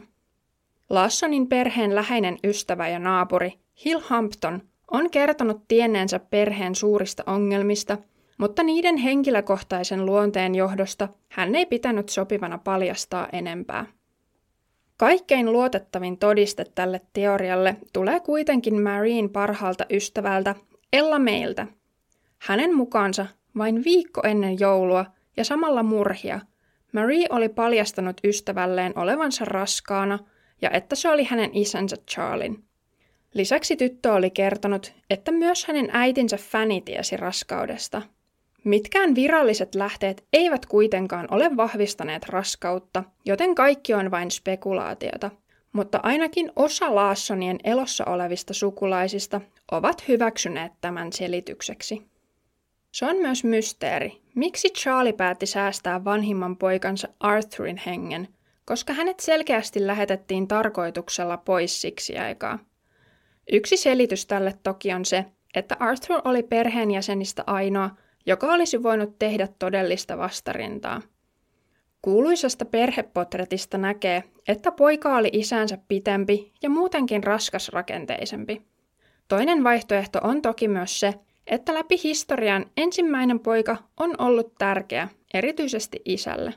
Lassonin 0.89 1.47
perheen 1.47 1.95
läheinen 1.95 2.37
ystävä 2.43 2.87
ja 2.87 2.99
naapuri 2.99 3.53
Hill 3.85 3.99
Hampton 4.03 4.61
on 4.91 5.09
kertonut 5.09 5.61
tienneensä 5.67 6.19
perheen 6.19 6.75
suurista 6.75 7.23
ongelmista, 7.27 7.97
mutta 8.37 8.63
niiden 8.63 8.97
henkilökohtaisen 8.97 10.05
luonteen 10.05 10.55
johdosta 10.55 11.09
hän 11.29 11.55
ei 11.55 11.65
pitänyt 11.65 12.09
sopivana 12.09 12.57
paljastaa 12.57 13.27
enempää. 13.31 13.85
Kaikkein 14.97 15.51
luotettavin 15.51 16.17
todiste 16.17 16.65
tälle 16.75 17.01
teorialle 17.13 17.77
tulee 17.93 18.19
kuitenkin 18.19 18.81
Marine 18.81 19.29
parhaalta 19.29 19.85
ystävältä 19.89 20.55
Ella 20.93 21.19
Meiltä. 21.19 21.67
Hänen 22.39 22.75
mukaansa 22.75 23.25
vain 23.57 23.83
viikko 23.83 24.21
ennen 24.23 24.59
joulua 24.59 25.05
ja 25.37 25.43
samalla 25.43 25.83
murhia 25.83 26.39
Marie 26.91 27.27
oli 27.29 27.49
paljastanut 27.49 28.21
ystävälleen 28.23 28.93
olevansa 28.95 29.45
raskaana 29.45 30.19
ja 30.61 30.69
että 30.69 30.95
se 30.95 31.09
oli 31.09 31.23
hänen 31.23 31.49
isänsä 31.53 31.95
Charlin. 32.11 32.63
Lisäksi 33.33 33.75
tyttö 33.75 34.13
oli 34.13 34.29
kertonut, 34.29 34.93
että 35.09 35.31
myös 35.31 35.65
hänen 35.65 35.89
äitinsä 35.91 36.37
Fanny 36.37 36.81
tiesi 36.81 37.17
raskaudesta. 37.17 38.01
Mitkään 38.63 39.15
viralliset 39.15 39.75
lähteet 39.75 40.23
eivät 40.33 40.65
kuitenkaan 40.65 41.27
ole 41.31 41.57
vahvistaneet 41.57 42.29
raskautta, 42.29 43.03
joten 43.25 43.55
kaikki 43.55 43.93
on 43.93 44.11
vain 44.11 44.31
spekulaatiota. 44.31 45.31
Mutta 45.73 45.99
ainakin 46.03 46.51
osa 46.55 46.95
Laassonien 46.95 47.57
elossa 47.63 48.05
olevista 48.05 48.53
sukulaisista 48.53 49.41
ovat 49.71 50.07
hyväksyneet 50.07 50.71
tämän 50.81 51.13
selitykseksi. 51.13 52.10
Se 52.91 53.05
on 53.05 53.15
myös 53.15 53.43
mysteeri, 53.43 54.21
miksi 54.35 54.69
Charlie 54.69 55.13
päätti 55.13 55.45
säästää 55.45 56.03
vanhimman 56.03 56.57
poikansa 56.57 57.07
Arthurin 57.19 57.81
hengen– 57.85 58.27
koska 58.65 58.93
hänet 58.93 59.19
selkeästi 59.19 59.87
lähetettiin 59.87 60.47
tarkoituksella 60.47 61.37
pois 61.37 61.81
siksi 61.81 62.17
aikaa. 62.17 62.59
Yksi 63.51 63.77
selitys 63.77 64.25
tälle 64.25 64.53
toki 64.63 64.93
on 64.93 65.05
se, 65.05 65.25
että 65.55 65.77
Arthur 65.79 66.21
oli 66.25 66.43
perheenjäsenistä 66.43 67.43
ainoa, 67.47 67.89
joka 68.25 68.47
olisi 68.47 68.83
voinut 68.83 69.19
tehdä 69.19 69.47
todellista 69.59 70.17
vastarintaa. 70.17 71.01
Kuuluisasta 72.01 72.65
perhepotretista 72.65 73.77
näkee, 73.77 74.23
että 74.47 74.71
poika 74.71 75.17
oli 75.17 75.29
isänsä 75.33 75.77
pitempi 75.87 76.51
ja 76.61 76.69
muutenkin 76.69 77.23
raskasrakenteisempi. 77.23 78.61
Toinen 79.27 79.63
vaihtoehto 79.63 80.19
on 80.23 80.41
toki 80.41 80.67
myös 80.67 80.99
se, 80.99 81.13
että 81.47 81.73
läpi 81.73 81.99
historian 82.03 82.65
ensimmäinen 82.77 83.39
poika 83.39 83.77
on 83.99 84.15
ollut 84.17 84.53
tärkeä, 84.57 85.07
erityisesti 85.33 86.01
isälle. 86.05 86.53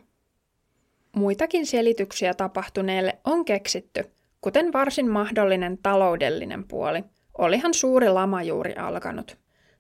Muitakin 1.17 1.67
selityksiä 1.67 2.35
tapahtuneelle 2.35 3.19
on 3.25 3.45
keksitty, 3.45 4.05
kuten 4.41 4.73
varsin 4.73 5.11
mahdollinen 5.11 5.79
taloudellinen 5.79 6.69
puoli. 6.69 7.05
Olihan 7.39 7.75
suuri 7.75 8.09
lama 8.09 8.43
juuri 8.43 8.75
alkanut. 8.75 9.37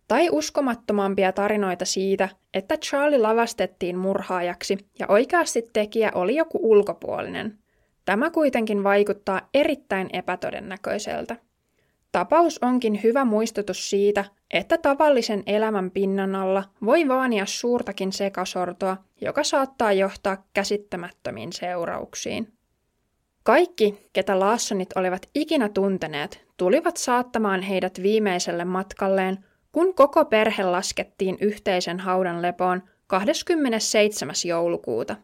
Tai 0.08 0.28
uskomattomampia 0.32 1.32
tarinoita 1.32 1.84
siitä, 1.84 2.28
että 2.54 2.76
Charlie 2.76 3.18
lavastettiin 3.18 3.99
murhaajaksi 3.99 4.78
ja 4.99 5.06
oikeasti 5.08 5.70
tekijä 5.73 6.11
oli 6.14 6.37
joku 6.37 6.58
ulkopuolinen. 6.62 7.58
Tämä 8.04 8.30
kuitenkin 8.30 8.84
vaikuttaa 8.84 9.49
erittäin 9.54 10.11
epätodennäköiseltä. 10.12 11.37
Tapaus 12.12 12.58
onkin 12.62 13.02
hyvä 13.02 13.25
muistutus 13.25 13.90
siitä, 13.90 14.25
että 14.54 14.78
tavallisen 14.78 15.42
elämän 15.46 15.90
pinnan 15.90 16.34
alla 16.34 16.64
voi 16.84 17.08
vaania 17.08 17.46
suurtakin 17.46 18.12
sekasortoa, 18.12 18.96
joka 19.20 19.44
saattaa 19.44 19.92
johtaa 19.92 20.44
käsittämättömiin 20.54 21.52
seurauksiin. 21.52 22.52
Kaikki, 23.42 24.08
ketä 24.12 24.40
Laassonit 24.40 24.88
olivat 24.96 25.28
ikinä 25.34 25.68
tunteneet, 25.68 26.44
tulivat 26.56 26.96
saattamaan 26.96 27.62
heidät 27.62 28.02
viimeiselle 28.02 28.64
matkalleen, 28.64 29.44
kun 29.73 29.94
koko 29.94 30.25
perhe 30.25 30.64
laskettiin 30.64 31.37
yhteisen 31.40 32.00
haudan 32.00 32.42
lepoon 32.42 32.82
27. 33.06 34.34
joulukuuta. 34.44 35.16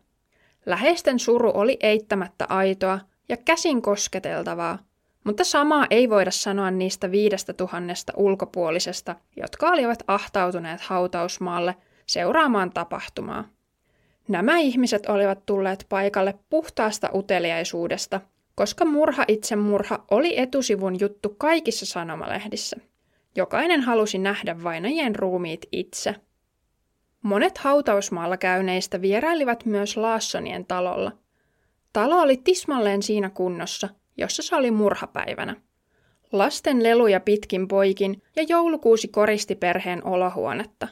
Läheisten 0.66 1.18
suru 1.18 1.52
oli 1.54 1.76
eittämättä 1.80 2.46
aitoa 2.48 2.98
ja 3.28 3.36
käsin 3.36 3.82
kosketeltavaa, 3.82 4.78
mutta 5.24 5.44
samaa 5.44 5.86
ei 5.90 6.10
voida 6.10 6.30
sanoa 6.30 6.70
niistä 6.70 7.10
viidestä 7.10 7.52
tuhannesta 7.52 8.12
ulkopuolisesta, 8.16 9.16
jotka 9.36 9.68
olivat 9.68 10.02
ahtautuneet 10.06 10.80
hautausmaalle 10.80 11.76
seuraamaan 12.06 12.70
tapahtumaa. 12.72 13.44
Nämä 14.28 14.58
ihmiset 14.58 15.06
olivat 15.06 15.46
tulleet 15.46 15.86
paikalle 15.88 16.34
puhtaasta 16.50 17.08
uteliaisuudesta, 17.14 18.20
koska 18.54 18.84
murha 18.84 19.24
itse 19.28 19.56
murha 19.56 20.04
oli 20.10 20.38
etusivun 20.38 21.00
juttu 21.00 21.34
kaikissa 21.38 21.86
sanomalehdissä. 21.86 22.76
Jokainen 23.36 23.80
halusi 23.80 24.18
nähdä 24.18 24.62
vainajien 24.62 25.16
ruumiit 25.16 25.66
itse. 25.72 26.14
Monet 27.22 27.58
hautausmaalla 27.58 28.36
käyneistä 28.36 29.00
vierailivat 29.00 29.64
myös 29.64 29.96
Laassonien 29.96 30.66
talolla. 30.66 31.12
Talo 31.92 32.20
oli 32.20 32.36
tismalleen 32.36 33.02
siinä 33.02 33.30
kunnossa, 33.30 33.88
jossa 34.20 34.42
se 34.42 34.56
oli 34.56 34.70
murhapäivänä. 34.70 35.56
Lasten 36.32 36.82
leluja 36.82 37.20
pitkin 37.20 37.68
poikin 37.68 38.22
ja 38.36 38.42
joulukuusi 38.48 39.08
koristi 39.08 39.54
perheen 39.54 40.06
olohuonetta. 40.06 40.88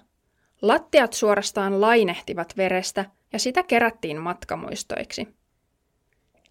Lattiat 0.63 1.13
suorastaan 1.13 1.81
lainehtivat 1.81 2.57
verestä 2.57 3.05
ja 3.33 3.39
sitä 3.39 3.63
kerättiin 3.63 4.21
matkamuistoiksi. 4.21 5.29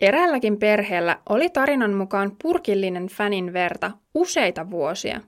Eräälläkin 0.02 0.60
perheellä 0.60 1.20
oli 1.30 1.50
tarinan 1.50 1.94
mukaan 1.94 2.32
purkillinen 2.42 3.08
fänin 3.08 3.54
verta 3.54 3.92
useita 4.14 4.70
vuosia. 4.70 5.22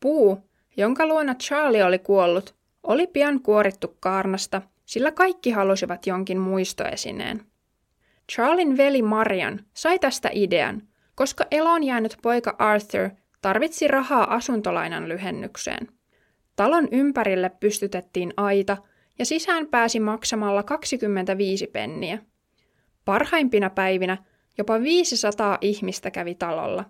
Puu, 0.00 0.38
jonka 0.76 1.06
luona 1.06 1.34
Charlie 1.34 1.84
oli 1.84 1.98
kuollut, 1.98 2.54
oli 2.82 3.06
pian 3.06 3.42
kuorittu 3.42 3.96
kaarnasta, 4.00 4.62
sillä 4.86 5.12
kaikki 5.12 5.50
halusivat 5.50 6.06
jonkin 6.06 6.38
muistoesineen. 6.38 7.40
Charlin 8.32 8.76
veli 8.76 9.02
Marian 9.02 9.60
sai 9.74 9.98
tästä 9.98 10.30
idean, 10.32 10.82
koska 11.14 11.44
eloon 11.50 11.84
jäänyt 11.84 12.18
poika 12.22 12.56
Arthur 12.58 13.10
tarvitsi 13.42 13.88
rahaa 13.88 14.34
asuntolainan 14.34 15.08
lyhennykseen. 15.08 15.88
Talon 16.56 16.88
ympärille 16.92 17.50
pystytettiin 17.60 18.34
aita 18.36 18.76
ja 19.18 19.26
sisään 19.26 19.66
pääsi 19.66 20.00
maksamalla 20.00 20.62
25 20.62 21.66
penniä. 21.66 22.18
Parhaimpina 23.04 23.70
päivinä 23.70 24.16
jopa 24.58 24.80
500 24.80 25.58
ihmistä 25.60 26.10
kävi 26.10 26.34
talolla. 26.34 26.84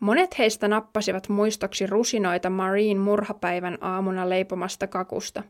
Monet 0.00 0.38
heistä 0.38 0.68
nappasivat 0.68 1.28
muistoksi 1.28 1.86
rusinoita 1.86 2.50
Marine 2.50 3.00
murhapäivän 3.00 3.78
aamuna 3.80 4.28
leipomasta 4.28 4.86
kakusta. 4.86 5.42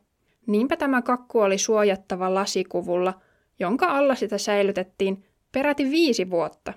Niinpä 0.46 0.76
tämä 0.76 1.02
kakku 1.02 1.40
oli 1.40 1.58
suojattava 1.58 2.34
lasikuvulla, 2.34 3.20
jonka 3.60 3.86
alla 3.86 4.14
sitä 4.14 4.38
säilytettiin 4.38 5.24
peräti 5.52 5.90
viisi 5.90 6.30
vuotta. 6.30 6.72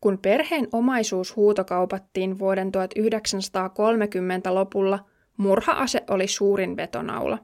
Kun 0.00 0.18
perheen 0.18 0.68
omaisuus 0.72 1.36
huutokaupattiin 1.36 2.38
vuoden 2.38 2.72
1930 2.72 4.54
lopulla, 4.54 4.98
murhaase 5.36 6.02
oli 6.10 6.26
suurin 6.26 6.76
vetonaula. 6.76 7.38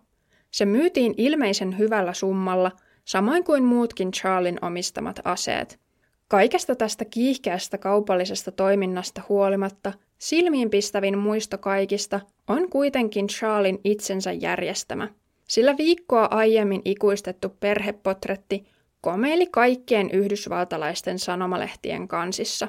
Se 0.51 0.65
myytiin 0.65 1.15
ilmeisen 1.17 1.79
hyvällä 1.79 2.13
summalla, 2.13 2.73
samoin 3.05 3.45
kuin 3.45 3.65
muutkin 3.65 4.11
Charlin 4.13 4.59
omistamat 4.65 5.21
aseet. 5.25 5.81
Kaikesta 6.29 6.75
tästä 6.75 7.05
kiihkeästä 7.05 7.79
kaupallisesta 7.79 8.53
toiminnasta 8.53 9.23
huolimatta 9.29 9.93
silmiinpistävin 10.19 11.19
muisto 11.19 11.59
kaikista 11.59 12.21
on 12.49 12.71
kuitenkin 12.71 13.27
Charlin 13.27 13.79
itsensä 13.85 14.33
järjestämä. 14.33 15.09
Sillä 15.49 15.77
viikkoa 15.77 16.25
aiemmin 16.25 16.83
ikuistettu 16.85 17.49
perhepotretti 17.61 18.65
komeili 19.05 19.47
kaikkien 19.47 20.11
yhdysvaltalaisten 20.11 21.19
sanomalehtien 21.19 22.09
kansissa. 22.09 22.69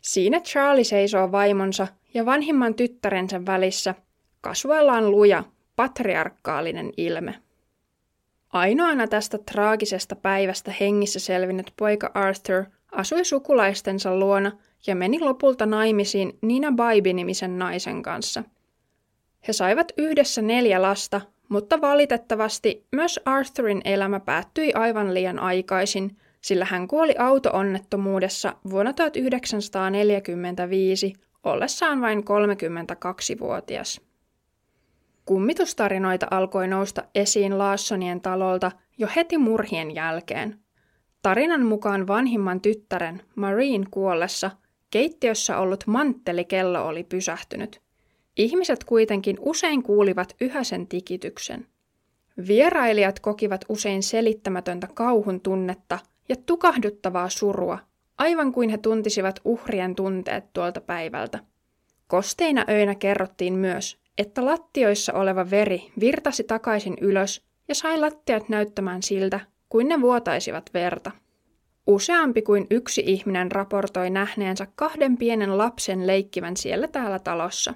Siinä 0.00 0.40
Charlie 0.40 0.84
seisoo 0.84 1.32
vaimonsa 1.32 1.86
ja 2.14 2.26
vanhimman 2.26 2.74
tyttärensä 2.74 3.46
välissä, 3.46 3.94
kasvoillaan 4.40 5.10
luja, 5.10 5.44
patriarkaalinen 5.76 6.92
ilme. 6.96 7.34
Ainoana 8.52 9.06
tästä 9.06 9.38
traagisesta 9.38 10.16
päivästä 10.16 10.74
hengissä 10.80 11.20
selvinnyt 11.20 11.72
poika 11.76 12.10
Arthur 12.14 12.64
asui 12.92 13.24
sukulaistensa 13.24 14.16
luona 14.16 14.52
ja 14.86 14.96
meni 14.96 15.20
lopulta 15.20 15.66
naimisiin 15.66 16.38
Nina 16.42 16.72
Baibi-nimisen 16.72 17.58
naisen 17.58 18.02
kanssa. 18.02 18.44
He 19.48 19.52
saivat 19.52 19.92
yhdessä 19.96 20.42
neljä 20.42 20.82
lasta, 20.82 21.20
mutta 21.48 21.80
valitettavasti 21.80 22.86
myös 22.92 23.20
Arthurin 23.24 23.82
elämä 23.84 24.20
päättyi 24.20 24.72
aivan 24.74 25.14
liian 25.14 25.38
aikaisin, 25.38 26.16
sillä 26.40 26.64
hän 26.64 26.88
kuoli 26.88 27.14
auto-onnettomuudessa 27.18 28.56
vuonna 28.70 28.92
1945 28.92 31.12
ollessaan 31.44 32.00
vain 32.00 32.18
32-vuotias. 32.18 34.00
Kummitustarinoita 35.24 36.26
alkoi 36.30 36.68
nousta 36.68 37.04
esiin 37.14 37.58
Laassonien 37.58 38.20
talolta 38.20 38.72
jo 38.98 39.08
heti 39.16 39.38
murhien 39.38 39.94
jälkeen. 39.94 40.58
Tarinan 41.22 41.66
mukaan 41.66 42.06
vanhimman 42.06 42.60
tyttären, 42.60 43.22
Marine 43.36 43.86
kuollessa, 43.90 44.50
keittiössä 44.90 45.58
ollut 45.58 45.84
manttelikello 45.86 46.86
oli 46.86 47.04
pysähtynyt. 47.04 47.85
Ihmiset 48.36 48.84
kuitenkin 48.84 49.36
usein 49.40 49.82
kuulivat 49.82 50.36
yhä 50.40 50.64
sen 50.64 50.86
tikityksen. 50.86 51.66
Vierailijat 52.48 53.20
kokivat 53.20 53.64
usein 53.68 54.02
selittämätöntä 54.02 54.88
kauhun 54.94 55.40
tunnetta 55.40 55.98
ja 56.28 56.36
tukahduttavaa 56.46 57.28
surua, 57.28 57.78
aivan 58.18 58.52
kuin 58.52 58.70
he 58.70 58.78
tuntisivat 58.78 59.40
uhrien 59.44 59.94
tunteet 59.94 60.52
tuolta 60.52 60.80
päivältä. 60.80 61.38
Kosteina 62.06 62.64
öinä 62.70 62.94
kerrottiin 62.94 63.54
myös, 63.54 63.98
että 64.18 64.44
lattioissa 64.44 65.12
oleva 65.12 65.50
veri 65.50 65.92
virtasi 66.00 66.44
takaisin 66.44 66.96
ylös 67.00 67.42
ja 67.68 67.74
sai 67.74 67.98
lattiat 67.98 68.48
näyttämään 68.48 69.02
siltä, 69.02 69.40
kuin 69.68 69.88
ne 69.88 70.00
vuotaisivat 70.00 70.70
verta. 70.74 71.10
Useampi 71.86 72.42
kuin 72.42 72.66
yksi 72.70 73.02
ihminen 73.06 73.52
raportoi 73.52 74.10
nähneensä 74.10 74.66
kahden 74.74 75.16
pienen 75.16 75.58
lapsen 75.58 76.06
leikkivän 76.06 76.56
siellä 76.56 76.88
täällä 76.88 77.18
talossa. 77.18 77.74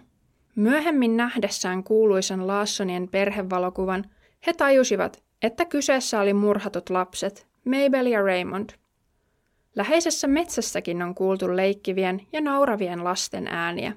Myöhemmin 0.56 1.16
nähdessään 1.16 1.84
kuuluisan 1.84 2.46
Laassonien 2.46 3.08
perhevalokuvan, 3.08 4.04
he 4.46 4.52
tajusivat, 4.52 5.22
että 5.42 5.64
kyseessä 5.64 6.20
oli 6.20 6.34
murhatut 6.34 6.90
lapset, 6.90 7.46
Mabel 7.64 8.06
ja 8.06 8.22
Raymond. 8.22 8.70
Läheisessä 9.76 10.26
metsässäkin 10.26 11.02
on 11.02 11.14
kuultu 11.14 11.56
leikkivien 11.56 12.26
ja 12.32 12.40
nauravien 12.40 13.04
lasten 13.04 13.46
ääniä. 13.46 13.92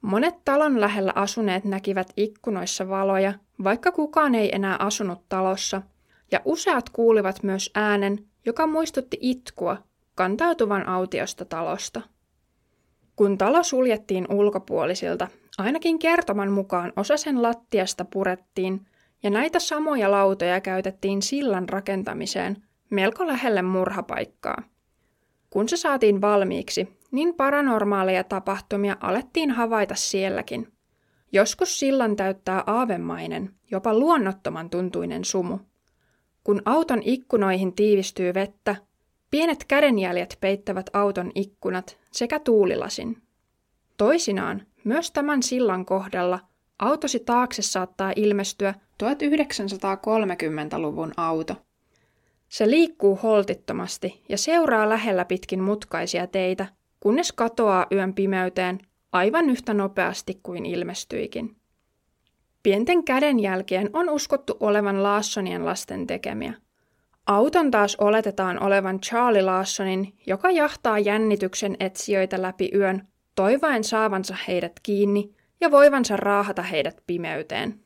Monet 0.00 0.34
talon 0.44 0.80
lähellä 0.80 1.12
asuneet 1.14 1.64
näkivät 1.64 2.12
ikkunoissa 2.16 2.88
valoja, 2.88 3.34
vaikka 3.64 3.92
kukaan 3.92 4.34
ei 4.34 4.54
enää 4.54 4.76
asunut 4.78 5.28
talossa, 5.28 5.82
ja 6.32 6.40
useat 6.44 6.90
kuulivat 6.90 7.42
myös 7.42 7.70
äänen, 7.74 8.18
joka 8.46 8.66
muistutti 8.66 9.18
itkua 9.20 9.76
kantautuvan 10.14 10.88
autiosta 10.88 11.44
talosta. 11.44 12.00
Kun 13.16 13.38
talo 13.38 13.62
suljettiin 13.62 14.26
ulkopuolisilta, 14.32 15.28
ainakin 15.58 15.98
kertoman 15.98 16.50
mukaan 16.50 16.92
osa 16.96 17.16
sen 17.16 17.42
lattiasta 17.42 18.04
purettiin, 18.04 18.86
ja 19.22 19.30
näitä 19.30 19.58
samoja 19.58 20.10
lautoja 20.10 20.60
käytettiin 20.60 21.22
sillan 21.22 21.68
rakentamiseen 21.68 22.56
melko 22.90 23.26
lähelle 23.26 23.62
murhapaikkaa. 23.62 24.62
Kun 25.50 25.68
se 25.68 25.76
saatiin 25.76 26.20
valmiiksi, 26.20 26.88
niin 27.10 27.34
paranormaaleja 27.34 28.24
tapahtumia 28.24 28.96
alettiin 29.00 29.50
havaita 29.50 29.94
sielläkin. 29.94 30.72
Joskus 31.32 31.78
sillan 31.78 32.16
täyttää 32.16 32.64
aavemainen, 32.66 33.50
jopa 33.70 33.94
luonnottoman 33.94 34.70
tuntuinen 34.70 35.24
sumu. 35.24 35.58
Kun 36.44 36.62
auton 36.64 37.02
ikkunoihin 37.04 37.72
tiivistyy 37.72 38.34
vettä, 38.34 38.76
pienet 39.30 39.64
kädenjäljet 39.64 40.38
peittävät 40.40 40.90
auton 40.92 41.32
ikkunat 41.34 41.98
sekä 42.12 42.38
tuulilasin. 42.38 43.22
Toisinaan, 43.96 44.66
myös 44.86 45.10
tämän 45.10 45.42
sillan 45.42 45.84
kohdalla, 45.84 46.40
autosi 46.78 47.20
taakse 47.20 47.62
saattaa 47.62 48.12
ilmestyä 48.16 48.74
1930-luvun 49.02 51.12
auto. 51.16 51.56
Se 52.48 52.70
liikkuu 52.70 53.18
holtittomasti 53.22 54.22
ja 54.28 54.38
seuraa 54.38 54.88
lähellä 54.88 55.24
pitkin 55.24 55.62
mutkaisia 55.62 56.26
teitä, 56.26 56.66
kunnes 57.00 57.32
katoaa 57.32 57.86
yön 57.92 58.14
pimeyteen 58.14 58.78
aivan 59.12 59.50
yhtä 59.50 59.74
nopeasti 59.74 60.40
kuin 60.42 60.66
ilmestyikin. 60.66 61.56
Pienten 62.62 63.04
kädenjälkien 63.04 63.90
on 63.92 64.10
uskottu 64.10 64.56
olevan 64.60 65.02
Laassonien 65.02 65.64
lasten 65.64 66.06
tekemiä. 66.06 66.54
Auton 67.26 67.70
taas 67.70 67.96
oletetaan 67.96 68.62
olevan 68.62 69.00
Charlie 69.00 69.42
Laassonin, 69.42 70.18
joka 70.26 70.50
jahtaa 70.50 70.98
jännityksen 70.98 71.76
etsijöitä 71.80 72.42
läpi 72.42 72.70
yön, 72.74 73.08
toivaen 73.36 73.84
saavansa 73.84 74.36
heidät 74.48 74.72
kiinni 74.82 75.34
ja 75.60 75.70
voivansa 75.70 76.16
raahata 76.16 76.62
heidät 76.62 76.96
pimeyteen. 77.06 77.80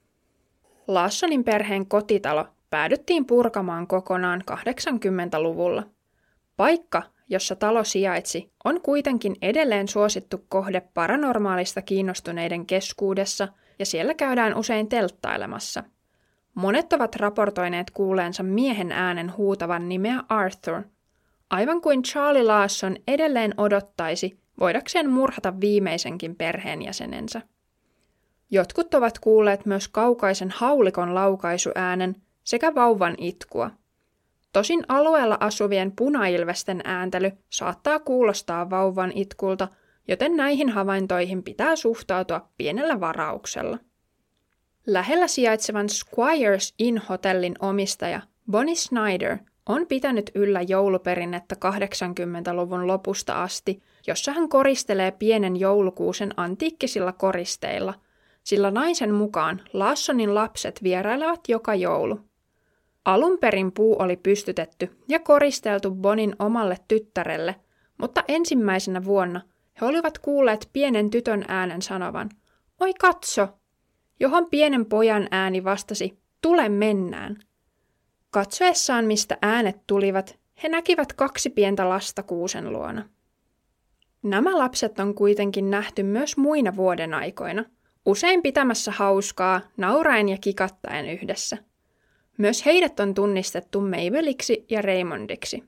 Laassonin 0.88 1.44
perheen 1.44 1.86
kotitalo 1.86 2.46
päädyttiin 2.70 3.26
purkamaan 3.26 3.86
kokonaan 3.86 4.42
80-luvulla. 4.50 5.86
Paikka, 6.56 7.02
jossa 7.28 7.56
talo 7.56 7.84
sijaitsi, 7.84 8.50
on 8.64 8.80
kuitenkin 8.80 9.36
edelleen 9.42 9.88
suosittu 9.88 10.44
kohde 10.48 10.80
paranormaalista 10.94 11.82
kiinnostuneiden 11.82 12.66
keskuudessa 12.66 13.48
ja 13.78 13.86
siellä 13.86 14.14
käydään 14.14 14.56
usein 14.56 14.88
telttailemassa. 14.88 15.84
Monet 16.54 16.92
ovat 16.92 17.16
raportoineet 17.16 17.90
kuuleensa 17.90 18.42
miehen 18.42 18.92
äänen 18.92 19.36
huutavan 19.36 19.88
nimeä 19.88 20.24
Arthur, 20.28 20.82
aivan 21.50 21.80
kuin 21.80 22.02
Charlie 22.02 22.42
Lawson 22.42 22.96
edelleen 23.08 23.54
odottaisi 23.56 24.38
voidakseen 24.60 25.10
murhata 25.10 25.60
viimeisenkin 25.60 26.36
perheenjäsenensä. 26.36 27.42
Jotkut 28.50 28.94
ovat 28.94 29.18
kuulleet 29.18 29.66
myös 29.66 29.88
kaukaisen 29.88 30.50
haulikon 30.50 31.14
laukaisuäänen 31.14 32.16
sekä 32.44 32.74
vauvan 32.74 33.14
itkua– 33.18 33.70
Tosin 34.52 34.84
alueella 34.88 35.36
asuvien 35.40 35.92
punailvesten 35.92 36.80
ääntely 36.84 37.32
saattaa 37.50 37.98
kuulostaa 37.98 38.70
vauvan 38.70 39.12
itkulta, 39.14 39.68
joten 40.08 40.36
näihin 40.36 40.68
havaintoihin 40.68 41.42
pitää 41.42 41.76
suhtautua 41.76 42.48
pienellä 42.56 43.00
varauksella. 43.00 43.78
Lähellä 44.86 45.26
sijaitsevan 45.26 45.88
Squires 45.88 46.74
Inn-hotellin 46.78 47.54
omistaja 47.60 48.20
Bonnie 48.50 48.74
Snyder 48.74 49.38
on 49.70 49.86
pitänyt 49.86 50.30
yllä 50.34 50.62
jouluperinnettä 50.62 51.56
80-luvun 51.64 52.86
lopusta 52.86 53.42
asti, 53.42 53.82
jossa 54.06 54.32
hän 54.32 54.48
koristelee 54.48 55.10
pienen 55.10 55.56
joulukuusen 55.56 56.34
antiikkisilla 56.36 57.12
koristeilla, 57.12 57.94
sillä 58.44 58.70
naisen 58.70 59.14
mukaan 59.14 59.62
Lassonin 59.72 60.34
lapset 60.34 60.82
vierailevat 60.82 61.40
joka 61.48 61.74
joulu. 61.74 62.20
Alun 63.04 63.38
perin 63.38 63.72
puu 63.72 63.96
oli 63.98 64.16
pystytetty 64.16 64.90
ja 65.08 65.18
koristeltu 65.18 65.90
Bonin 65.90 66.36
omalle 66.38 66.76
tyttärelle, 66.88 67.54
mutta 67.98 68.24
ensimmäisenä 68.28 69.04
vuonna 69.04 69.40
he 69.80 69.86
olivat 69.86 70.18
kuulleet 70.18 70.68
pienen 70.72 71.10
tytön 71.10 71.44
äänen 71.48 71.82
sanovan, 71.82 72.30
oi 72.80 72.94
katso, 72.94 73.48
johon 74.20 74.46
pienen 74.50 74.86
pojan 74.86 75.28
ääni 75.30 75.64
vastasi, 75.64 76.18
tule 76.42 76.68
mennään. 76.68 77.36
Katsoessaan, 78.30 79.04
mistä 79.04 79.38
äänet 79.42 79.76
tulivat, 79.86 80.38
he 80.62 80.68
näkivät 80.68 81.12
kaksi 81.12 81.50
pientä 81.50 81.88
lasta 81.88 82.22
kuusen 82.22 82.72
luona. 82.72 83.08
Nämä 84.22 84.58
lapset 84.58 85.00
on 85.00 85.14
kuitenkin 85.14 85.70
nähty 85.70 86.02
myös 86.02 86.36
muina 86.36 86.76
vuoden 86.76 87.14
aikoina, 87.14 87.64
usein 88.06 88.42
pitämässä 88.42 88.92
hauskaa, 88.92 89.60
nauraen 89.76 90.28
ja 90.28 90.38
kikattaen 90.40 91.08
yhdessä. 91.10 91.58
Myös 92.38 92.66
heidät 92.66 93.00
on 93.00 93.14
tunnistettu 93.14 93.80
Mabeliksi 93.80 94.66
ja 94.70 94.82
Raymondiksi. 94.82 95.64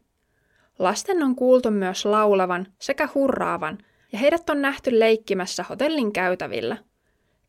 Lasten 0.78 1.22
on 1.22 1.36
kuultu 1.36 1.70
myös 1.70 2.04
laulavan 2.04 2.66
sekä 2.78 3.08
hurraavan, 3.14 3.78
ja 4.12 4.18
heidät 4.18 4.50
on 4.50 4.62
nähty 4.62 5.00
leikkimässä 5.00 5.62
hotellin 5.68 6.12
käytävillä– 6.12 6.76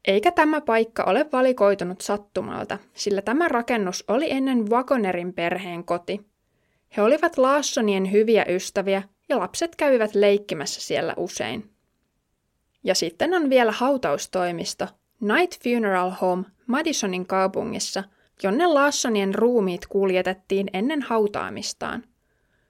eikä 0.07 0.31
tämä 0.31 0.61
paikka 0.61 1.03
ole 1.03 1.25
valikoitunut 1.31 2.01
sattumalta, 2.01 2.77
sillä 2.93 3.21
tämä 3.21 3.47
rakennus 3.47 4.03
oli 4.07 4.31
ennen 4.31 4.69
Wagonerin 4.69 5.33
perheen 5.33 5.83
koti. 5.83 6.21
He 6.97 7.01
olivat 7.01 7.37
Laassonien 7.37 8.11
hyviä 8.11 8.45
ystäviä 8.49 9.03
ja 9.29 9.39
lapset 9.39 9.75
kävivät 9.75 10.15
leikkimässä 10.15 10.81
siellä 10.81 11.13
usein. 11.17 11.69
Ja 12.83 12.95
sitten 12.95 13.33
on 13.33 13.49
vielä 13.49 13.71
hautaustoimisto, 13.71 14.87
Night 15.19 15.63
Funeral 15.63 16.11
Home 16.21 16.43
Madisonin 16.67 17.25
kaupungissa, 17.25 18.03
jonne 18.43 18.67
Laassonien 18.67 19.35
ruumiit 19.35 19.87
kuljetettiin 19.87 20.67
ennen 20.73 21.01
hautaamistaan. 21.01 22.03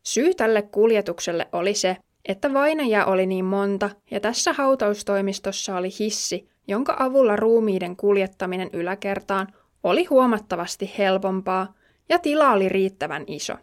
Syy 0.03 0.33
tälle 0.33 0.61
kuljetukselle 0.61 1.47
oli 1.51 1.73
se, 1.73 1.97
että 2.25 2.53
vainajia 2.53 3.05
oli 3.05 3.25
niin 3.25 3.45
monta 3.45 3.89
ja 4.11 4.19
tässä 4.19 4.53
hautaustoimistossa 4.53 5.77
oli 5.77 5.89
hissi, 5.99 6.49
jonka 6.67 6.95
avulla 6.99 7.35
ruumiiden 7.35 7.95
kuljettaminen 7.95 8.69
yläkertaan 8.73 9.47
oli 9.83 10.05
huomattavasti 10.05 10.91
helpompaa 10.97 11.73
ja 12.09 12.19
tila 12.19 12.51
oli 12.51 12.69
riittävän 12.69 13.23
iso. 13.27 13.53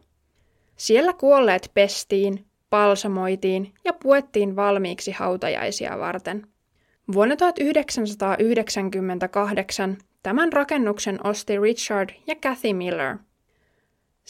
Siellä 0.77 1.13
kuolleet 1.13 1.71
pestiin, 1.75 2.47
palsamoitiin 2.71 3.75
ja 3.85 3.93
puettiin 3.93 4.57
valmiiksi 4.57 5.11
hautajaisia 5.11 5.99
varten. 5.99 6.47
Vuonna 7.13 7.37
1998 7.37 9.97
tämän 10.23 10.53
rakennuksen 10.53 11.27
osti 11.27 11.61
Richard 11.61 12.11
ja 12.27 12.35
Kathy 12.43 12.73
Miller. 12.73 13.17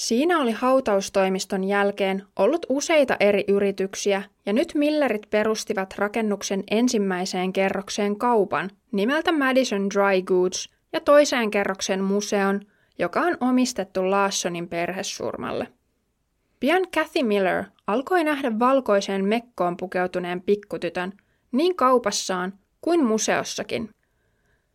Siinä 0.00 0.38
oli 0.40 0.52
hautaustoimiston 0.52 1.64
jälkeen 1.64 2.22
ollut 2.36 2.66
useita 2.68 3.16
eri 3.20 3.44
yrityksiä 3.48 4.22
ja 4.46 4.52
nyt 4.52 4.74
Millerit 4.74 5.30
perustivat 5.30 5.94
rakennuksen 5.98 6.64
ensimmäiseen 6.70 7.52
kerrokseen 7.52 8.16
kaupan 8.16 8.70
nimeltä 8.92 9.32
Madison 9.32 9.90
Dry 9.90 10.22
Goods 10.22 10.70
ja 10.92 11.00
toiseen 11.00 11.50
kerrokseen 11.50 12.04
museon, 12.04 12.60
joka 12.98 13.20
on 13.20 13.36
omistettu 13.40 14.10
Laassonin 14.10 14.68
perhesurmalle. 14.68 15.66
Pian 16.60 16.82
Kathy 16.94 17.22
Miller 17.22 17.64
alkoi 17.86 18.24
nähdä 18.24 18.58
valkoiseen 18.58 19.24
mekkoon 19.24 19.76
pukeutuneen 19.76 20.42
pikkutytön 20.42 21.12
niin 21.52 21.76
kaupassaan 21.76 22.52
kuin 22.80 23.04
museossakin. 23.04 23.90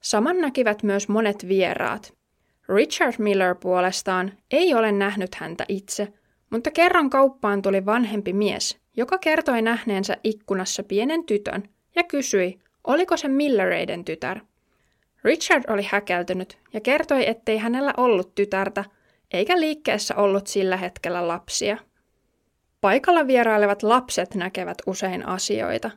Saman 0.01 0.41
näkivät 0.41 0.83
myös 0.83 1.07
monet 1.07 1.47
vieraat. 1.47 2.13
Richard 2.69 3.13
Miller 3.17 3.55
puolestaan 3.55 4.31
ei 4.51 4.73
ole 4.73 4.91
nähnyt 4.91 5.35
häntä 5.35 5.65
itse, 5.67 6.13
mutta 6.49 6.71
kerran 6.71 7.09
kauppaan 7.09 7.61
tuli 7.61 7.85
vanhempi 7.85 8.33
mies, 8.33 8.77
joka 8.97 9.17
kertoi 9.17 9.61
nähneensä 9.61 10.17
ikkunassa 10.23 10.83
pienen 10.83 11.25
tytön 11.25 11.69
ja 11.95 12.03
kysyi, 12.03 12.59
oliko 12.83 13.17
se 13.17 13.27
Millereiden 13.27 14.05
tytär. 14.05 14.39
Richard 15.23 15.63
oli 15.67 15.87
häkeltynyt 15.91 16.57
ja 16.73 16.81
kertoi, 16.81 17.29
ettei 17.29 17.57
hänellä 17.57 17.93
ollut 17.97 18.35
tytärtä, 18.35 18.85
eikä 19.31 19.59
liikkeessä 19.59 20.15
ollut 20.15 20.47
sillä 20.47 20.77
hetkellä 20.77 21.27
lapsia. 21.27 21.77
Paikalla 22.81 23.27
vierailevat 23.27 23.83
lapset 23.83 24.35
näkevät 24.35 24.77
usein 24.85 25.27
asioita. 25.27 25.91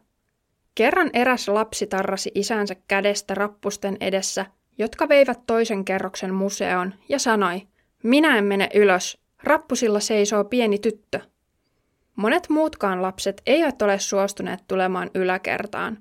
Kerran 0.75 1.11
eräs 1.13 1.49
lapsi 1.49 1.87
tarrasi 1.87 2.31
isänsä 2.35 2.77
kädestä 2.89 3.35
rappusten 3.35 3.97
edessä, 4.01 4.47
jotka 4.79 5.09
veivät 5.09 5.41
toisen 5.47 5.85
kerroksen 5.85 6.35
museoon, 6.35 6.95
ja 7.09 7.19
sanoi, 7.19 7.63
minä 8.03 8.39
en 8.39 8.45
mene 8.45 8.69
ylös, 8.75 9.19
rappusilla 9.43 10.01
seisoo 10.01 10.45
pieni 10.45 10.79
tyttö. 10.79 11.21
Monet 12.17 12.49
muutkaan 12.49 13.03
lapset 13.03 13.43
eivät 13.47 13.83
ole 13.83 13.99
suostuneet 13.99 14.61
tulemaan 14.69 15.11
yläkertaan. 15.15 15.99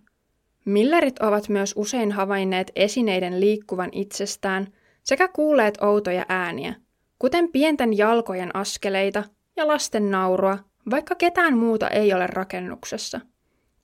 Millerit 0.66 1.20
ovat 1.20 1.50
myös 1.50 1.74
usein 1.78 2.12
havainneet 2.12 2.72
esineiden 2.76 3.40
liikkuvan 3.40 3.90
itsestään 3.92 4.68
sekä 5.04 5.28
kuulleet 5.28 5.78
outoja 5.82 6.26
ääniä, 6.30 6.76
kuten 7.20 7.52
pienten 7.52 7.98
jalkojen 7.98 8.56
askeleita 8.56 9.24
ja 9.56 9.68
lasten 9.68 10.12
naurua, 10.12 10.58
vaikka 10.92 11.16
ketään 11.16 11.58
muuta 11.58 11.90
ei 11.90 12.14
ole 12.14 12.28
rakennuksessa. 12.28 13.22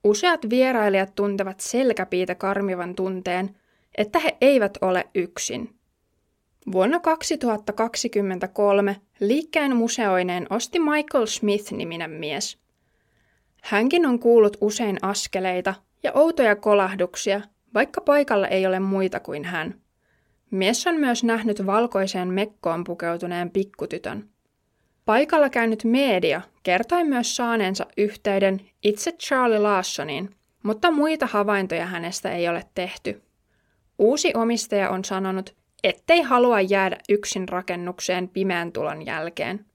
Useat 0.04 0.40
vierailijat 0.50 1.14
tuntevat 1.14 1.60
selkäpiitä 1.60 2.34
karmivan 2.34 2.94
tunteen, 2.94 3.56
että 3.98 4.18
he 4.18 4.36
eivät 4.40 4.78
ole 4.80 5.04
yksin. 5.14 5.74
Vuonna 6.72 7.00
2023 7.00 8.96
liikkeen 9.20 9.76
museoineen 9.76 10.46
osti 10.50 10.78
Michael 10.78 11.26
Smith-niminen 11.26 12.10
mies. 12.10 12.58
Hänkin 13.62 14.06
on 14.06 14.18
kuullut 14.18 14.56
usein 14.60 14.98
askeleita 15.02 15.74
ja 16.02 16.12
outoja 16.14 16.56
kolahduksia, 16.56 17.40
vaikka 17.74 18.00
paikalla 18.00 18.48
ei 18.48 18.66
ole 18.66 18.80
muita 18.80 19.20
kuin 19.20 19.44
hän. 19.44 19.80
Mies 20.50 20.86
on 20.86 20.94
myös 20.94 21.24
nähnyt 21.24 21.66
valkoiseen 21.66 22.28
mekkoon 22.28 22.84
pukeutuneen 22.84 23.50
pikkutytön. 23.50 24.28
Paikalla 25.04 25.50
käynyt 25.50 25.84
media 25.84 26.40
kertoi 26.62 27.04
myös 27.04 27.36
saaneensa 27.36 27.86
yhteyden 27.96 28.60
itse 28.82 29.12
Charlie 29.12 29.58
Lawsoniin, 29.58 30.30
mutta 30.62 30.90
muita 30.90 31.26
havaintoja 31.26 31.86
hänestä 31.86 32.32
ei 32.32 32.48
ole 32.48 32.64
tehty. 32.74 33.22
Uusi 33.98 34.32
omistaja 34.34 34.90
on 34.90 35.04
sanonut, 35.04 35.54
ettei 35.84 36.22
halua 36.22 36.60
jäädä 36.60 36.96
yksin 37.08 37.48
rakennukseen 37.48 38.28
pimeän 38.28 38.72
tulon 38.72 39.06
jälkeen. 39.06 39.66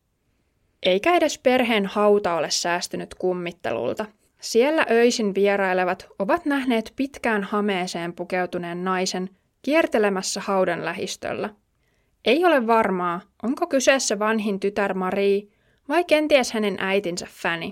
Eikä 0.84 1.16
edes 1.16 1.38
perheen 1.38 1.86
hauta 1.86 2.36
ole 2.36 2.50
säästynyt 2.50 3.16
kummittelulta. 3.16 4.06
Siellä 4.42 4.86
öisin 4.92 5.36
vierailevat 5.36 6.08
ovat 6.20 6.46
nähneet 6.46 6.94
pitkään 6.96 7.44
hameeseen 7.44 8.14
pukeutuneen 8.14 8.84
naisen 8.84 9.30
kiertelemässä 9.62 10.42
haudan 10.42 10.86
lähistöllä. 10.86 11.50
Ei 12.26 12.46
ole 12.46 12.68
varmaa, 12.68 13.22
onko 13.44 13.68
kyseessä 13.68 14.20
vanhin 14.20 14.60
tytär 14.60 14.94
Marie 14.94 15.48
vai 15.90 16.04
kenties 16.04 16.52
hänen 16.52 16.76
äitinsä 16.80 17.28
Fanny. 17.30 17.72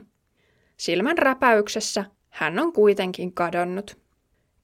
Silmän 0.77 1.17
räpäyksessä 1.17 2.05
hän 2.29 2.59
on 2.59 2.73
kuitenkin 2.73 3.33
kadonnut. 3.33 3.97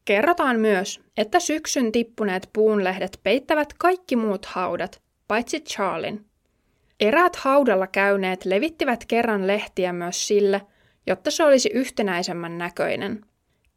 Kerrotaan 0.05 0.59
myös, 0.59 1.01
että 1.17 1.39
syksyn 1.39 1.91
tippuneet 1.91 2.49
puunlehdet 2.53 3.19
peittävät 3.23 3.73
kaikki 3.73 4.15
muut 4.15 4.45
haudat, 4.45 5.01
paitsi 5.27 5.59
Charlin. 5.59 6.25
Eräät 6.99 7.35
haudalla 7.35 7.87
käyneet 7.87 8.45
levittivät 8.45 9.05
kerran 9.05 9.47
lehtiä 9.47 9.93
myös 9.93 10.27
sille, 10.27 10.61
jotta 11.07 11.31
se 11.31 11.43
olisi 11.43 11.69
yhtenäisemmän 11.73 12.57
näköinen. 12.57 13.25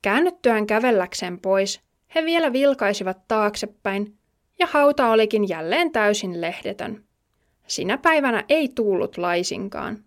Käännyttyään 0.03 0.67
kävelläkseen 0.67 1.41
pois, 1.41 1.81
he 2.15 2.25
vielä 2.25 2.53
vilkaisivat 2.53 3.29
taaksepäin, 3.29 4.19
ja 4.59 4.67
hauta 4.71 5.11
olikin 5.11 5.49
jälleen 5.49 5.93
täysin 5.93 6.41
lehdetön. 6.41 7.05
Sinä 7.67 7.99
päivänä 7.99 8.45
ei 8.49 8.69
tullut 8.69 9.19
laisinkaan. 9.19 10.05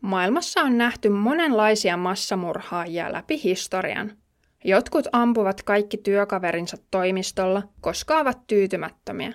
Maailmassa 0.00 0.60
on 0.60 0.78
nähty 0.78 1.08
monenlaisia 1.08 1.96
massamurhaajia 1.96 3.12
läpi 3.12 3.42
historian– 3.42 4.12
Jotkut 4.64 5.06
ampuvat 5.12 5.62
kaikki 5.62 5.96
työkaverinsa 5.96 6.76
toimistolla, 6.90 7.62
koska 7.80 8.18
ovat 8.18 8.46
tyytymättömiä. 8.46 9.32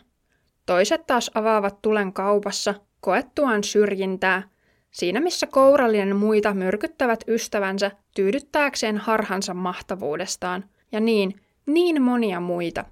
Toiset 0.65 1.08
taas 1.08 1.32
avaavat 1.34 1.82
tulen 1.82 2.13
kaupassa, 2.13 2.76
koettuaan 3.02 3.63
syrjintää, 3.63 4.44
siinä 4.92 5.20
missä 5.20 5.48
kourallinen 5.48 6.15
muita 6.15 6.54
myrkyttävät 6.54 7.24
ystävänsä 7.28 7.92
tyydyttääkseen 8.15 8.98
harhansa 8.98 9.54
mahtavuudestaan, 9.54 10.65
ja 10.92 11.00
niin, 11.00 11.42
niin 11.65 12.02
monia 12.02 12.39
muita. 12.39 12.86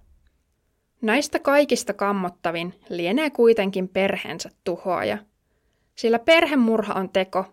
Näistä 1.02 1.40
kaikista 1.40 1.94
kammottavin 1.94 2.74
lienee 2.90 3.30
kuitenkin 3.30 3.90
perheensä 3.90 4.50
tuhoaja. 4.64 5.18
Sillä 5.96 6.20
perhemurha 6.20 6.94
on 6.94 7.10
teko, 7.10 7.46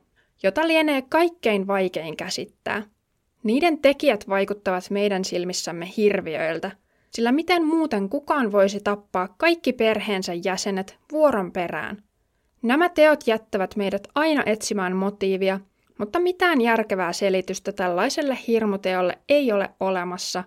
jota 0.42 0.68
lienee 0.68 1.02
kaikkein 1.02 1.66
vaikein 1.66 2.16
käsittää. 2.16 2.82
Niiden 3.44 3.78
tekijät 3.78 4.28
vaikuttavat 4.28 4.90
meidän 4.90 5.24
silmissämme 5.24 5.88
hirviöiltä, 5.96 6.70
sillä 7.10 7.32
miten 7.32 7.66
muuten 7.66 8.08
kukaan 8.08 8.52
voisi 8.52 8.80
tappaa 8.80 9.28
kaikki 9.38 9.72
perheensä 9.72 10.32
jäsenet 10.44 10.98
vuoron 11.12 11.52
perään? 11.52 12.02
Nämä 12.62 12.88
teot 12.88 13.26
jättävät 13.26 13.76
meidät 13.76 14.08
aina 14.14 14.42
etsimään 14.46 14.96
motiivia, 14.96 15.60
mutta 15.98 16.20
mitään 16.20 16.60
järkevää 16.60 17.12
selitystä 17.12 17.72
tällaiselle 17.72 18.38
hirmuteolle 18.46 19.18
ei 19.28 19.52
ole 19.52 19.70
olemassa, 19.80 20.44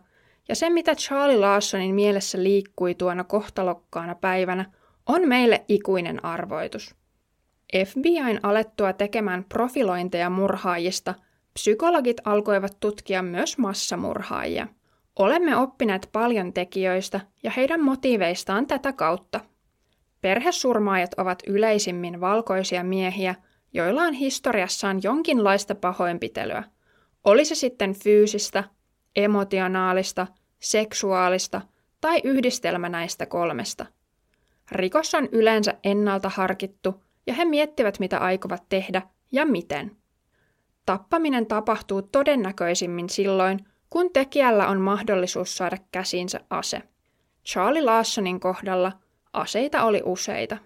ja 0.50 0.56
se 0.56 0.70
mitä 0.70 0.96
Charlie 0.96 1.38
Larsonin 1.38 1.96
mielessä 1.96 2.44
liikkui 2.44 2.96
tuona 2.96 3.24
kohtalokkaana 3.24 4.16
päivänä, 4.16 4.66
on 5.06 5.28
meille 5.28 5.66
ikuinen 5.68 6.26
arvoitus. 6.26 6.96
FBIn 7.86 8.40
alettua 8.44 8.94
tekemään 8.94 9.46
profilointeja 9.50 10.30
murhaajista, 10.30 11.14
psykologit 11.58 12.18
alkoivat 12.24 12.78
tutkia 12.80 13.22
myös 13.22 13.58
massamurhaajia. 13.58 14.68
Olemme 15.20 15.58
oppineet 15.58 16.10
paljon 16.12 16.54
tekijöistä 16.54 17.20
ja 17.44 17.52
heidän 17.52 17.84
motiiveistaan 17.84 18.68
tätä 18.68 18.94
kautta. 18.94 19.40
Perhesurmaajat 20.22 21.14
ovat 21.18 21.44
yleisimmin 21.48 22.22
valkoisia 22.22 22.84
miehiä, 22.84 23.36
joilla 23.74 24.02
on 24.02 24.14
historiassaan 24.14 25.00
jonkinlaista 25.04 25.76
pahoinpitelyä. 25.76 26.64
Oli 27.24 27.46
se 27.46 27.56
sitten 27.56 27.94
fyysistä, 27.94 28.64
emotionaalista, 29.16 30.28
seksuaalista 30.60 31.62
tai 32.02 32.22
yhdistelmä 32.24 32.90
näistä 32.90 33.26
kolmesta. 33.26 33.86
Rikos 34.72 35.16
on 35.16 35.30
yleensä 35.32 35.74
ennalta 35.84 36.30
harkittu 36.30 37.04
ja 37.28 37.34
he 37.34 37.46
miettivät, 37.46 38.00
mitä 38.00 38.18
aikovat 38.18 38.64
tehdä 38.70 39.02
ja 39.32 39.46
miten. 39.46 39.98
Tappaminen 40.88 41.46
tapahtuu 41.46 42.02
todennäköisimmin 42.02 43.10
silloin, 43.10 43.66
kun 43.90 44.14
tekijällä 44.14 44.68
on 44.68 44.82
mahdollisuus 44.82 45.58
saada 45.58 45.78
käsinsä 45.92 46.40
ase. 46.50 46.82
Charlie 47.46 47.82
Larsonin 47.82 48.40
kohdalla 48.40 48.92
aseita 49.34 49.84
oli 49.84 50.02
useita. 50.06 50.58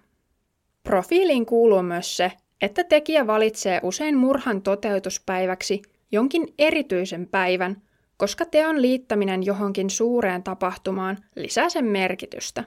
Profiiliin 0.82 1.46
kuuluu 1.46 1.82
myös 1.82 2.16
se, 2.16 2.32
että 2.60 2.84
tekijä 2.84 3.26
valitsee 3.26 3.80
usein 3.82 4.16
murhan 4.16 4.62
toteutuspäiväksi 4.62 5.82
jonkin 6.12 6.54
erityisen 6.58 7.26
päivän, 7.26 7.82
koska 8.16 8.44
teon 8.44 8.82
liittäminen 8.82 9.46
johonkin 9.46 9.90
suureen 9.90 10.42
tapahtumaan 10.42 11.18
lisää 11.36 11.68
sen 11.68 11.84
merkitystä. 11.84 12.64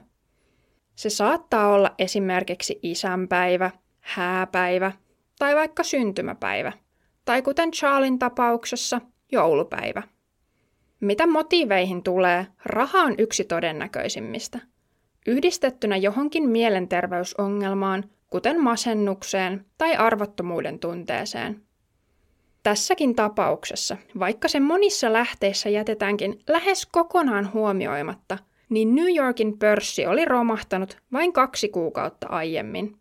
Se 0.94 1.10
saattaa 1.10 1.68
olla 1.68 1.94
esimerkiksi 1.98 2.78
isänpäivä, 2.82 3.70
hääpäivä 4.00 4.92
tai 5.38 5.54
vaikka 5.54 5.82
syntymäpäivä, 5.82 6.72
tai 7.26 7.42
kuten 7.42 7.70
Charlin 7.70 8.18
tapauksessa, 8.18 9.00
joulupäivä. 9.32 10.02
Mitä 11.00 11.26
motiiveihin 11.26 12.02
tulee, 12.02 12.46
raha 12.64 12.98
on 12.98 13.14
yksi 13.18 13.44
todennäköisimmistä. 13.44 14.58
Yhdistettynä 15.26 15.96
johonkin 15.96 16.48
mielenterveysongelmaan, 16.48 18.04
kuten 18.30 18.62
masennukseen 18.62 19.66
tai 19.78 19.96
arvottomuuden 19.96 20.78
tunteeseen. 20.78 21.62
Tässäkin 22.62 23.14
tapauksessa, 23.14 23.96
vaikka 24.18 24.48
se 24.48 24.60
monissa 24.60 25.12
lähteissä 25.12 25.68
jätetäänkin 25.68 26.38
lähes 26.48 26.86
kokonaan 26.86 27.52
huomioimatta, 27.52 28.38
niin 28.68 28.94
New 28.94 29.16
Yorkin 29.16 29.58
pörssi 29.58 30.06
oli 30.06 30.24
romahtanut 30.24 30.98
vain 31.12 31.32
kaksi 31.32 31.68
kuukautta 31.68 32.26
aiemmin. 32.26 32.96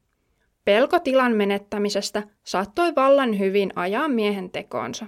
Pelko 0.65 0.99
tilan 0.99 1.31
menettämisestä 1.35 2.23
saattoi 2.43 2.95
vallan 2.95 3.39
hyvin 3.39 3.71
ajaa 3.75 4.07
miehen 4.07 4.49
tekoonsa. 4.49 5.05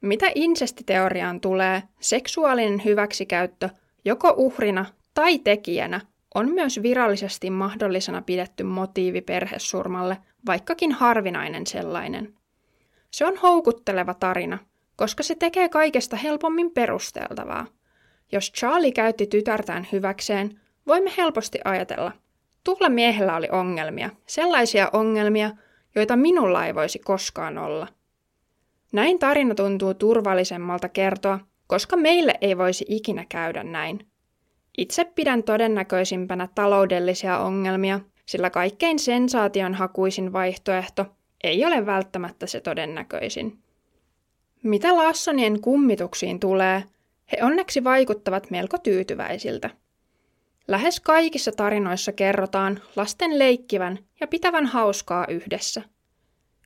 Mitä 0.00 0.26
insestiteoriaan 0.34 1.40
tulee, 1.40 1.82
seksuaalinen 2.00 2.84
hyväksikäyttö 2.84 3.68
joko 4.04 4.34
uhrina 4.36 4.84
tai 5.14 5.38
tekijänä 5.38 6.00
on 6.34 6.50
myös 6.50 6.82
virallisesti 6.82 7.50
mahdollisena 7.50 8.22
pidetty 8.22 8.64
motiivi 8.64 9.20
perhesurmalle, 9.20 10.16
vaikkakin 10.46 10.92
harvinainen 10.92 11.66
sellainen. 11.66 12.34
Se 13.10 13.26
on 13.26 13.36
houkutteleva 13.36 14.14
tarina, 14.14 14.58
koska 14.96 15.22
se 15.22 15.34
tekee 15.34 15.68
kaikesta 15.68 16.16
helpommin 16.16 16.70
perusteltavaa. 16.70 17.66
Jos 18.32 18.52
Charlie 18.52 18.92
käytti 18.92 19.26
tytärtään 19.26 19.86
hyväkseen, 19.92 20.60
voimme 20.86 21.12
helposti 21.18 21.58
ajatella, 21.64 22.12
tulla 22.64 22.88
miehellä 22.88 23.36
oli 23.36 23.48
ongelmia, 23.52 24.10
sellaisia 24.26 24.90
ongelmia, 24.92 25.50
joita 25.94 26.16
minulla 26.16 26.66
ei 26.66 26.74
voisi 26.74 26.98
koskaan 26.98 27.58
olla– 27.58 27.86
näin 28.94 29.18
tarina 29.18 29.54
tuntuu 29.54 29.94
turvallisemmalta 29.94 30.88
kertoa, 30.88 31.40
koska 31.66 31.96
meille 31.96 32.34
ei 32.40 32.58
voisi 32.58 32.84
ikinä 32.88 33.24
käydä 33.28 33.64
näin. 33.64 34.06
Itse 34.78 35.04
pidän 35.04 35.42
todennäköisimpänä 35.42 36.48
taloudellisia 36.54 37.38
ongelmia, 37.38 38.00
sillä 38.26 38.50
kaikkein 38.50 38.98
sensaationhakuisin 38.98 40.32
vaihtoehto 40.32 41.06
ei 41.44 41.64
ole 41.64 41.86
välttämättä 41.86 42.46
se 42.46 42.60
todennäköisin. 42.60 43.58
Mitä 44.62 44.96
Lassonien 44.96 45.60
kummituksiin 45.60 46.40
tulee, 46.40 46.84
he 47.32 47.44
onneksi 47.44 47.84
vaikuttavat 47.84 48.50
melko 48.50 48.78
tyytyväisiltä. 48.78 49.70
Lähes 50.68 51.00
kaikissa 51.00 51.52
tarinoissa 51.52 52.12
kerrotaan 52.12 52.80
lasten 52.96 53.38
leikkivän 53.38 53.98
ja 54.20 54.26
pitävän 54.26 54.66
hauskaa 54.66 55.26
yhdessä– 55.26 55.82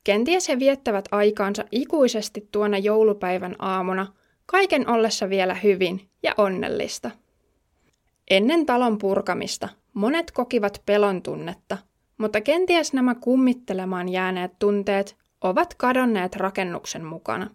Kenties 0.09 0.49
he 0.49 0.59
viettävät 0.59 1.05
aikaansa 1.11 1.65
ikuisesti 1.73 2.49
tuona 2.53 2.79
joulupäivän 2.79 3.57
aamuna, 3.59 4.07
kaiken 4.47 4.91
ollessa 4.91 5.31
vielä 5.31 5.55
hyvin 5.55 6.09
ja 6.23 6.35
onnellista. 6.37 7.11
Ennen 8.31 8.67
talon 8.67 8.99
purkamista 8.99 9.69
monet 9.95 10.31
kokivat 10.31 10.83
pelon 10.87 11.23
tunnetta, 11.23 11.79
mutta 12.19 12.41
kenties 12.41 12.93
nämä 12.93 13.15
kummittelemaan 13.15 14.09
jääneet 14.09 14.53
tunteet 14.59 15.17
ovat 15.41 15.75
kadonneet 15.75 16.37
rakennuksen 16.37 17.05
mukana. 17.05 17.51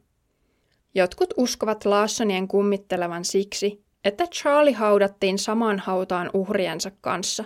Jotkut 0.95 1.33
uskovat 1.37 1.85
Lawsonien 1.85 2.47
kummittelevan 2.47 3.25
siksi, 3.25 3.83
että 4.03 4.27
Charlie 4.27 4.73
haudattiin 4.73 5.39
samaan 5.39 5.79
hautaan 5.79 6.29
uhriensa 6.33 6.91
kanssa. 7.01 7.45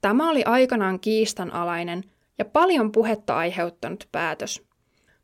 Tämä 0.00 0.30
oli 0.30 0.44
aikanaan 0.44 1.00
kiistanalainen– 1.00 2.04
ja 2.40 2.44
paljon 2.44 2.92
puhetta 2.92 3.36
aiheuttanut 3.36 4.08
päätös. 4.12 4.62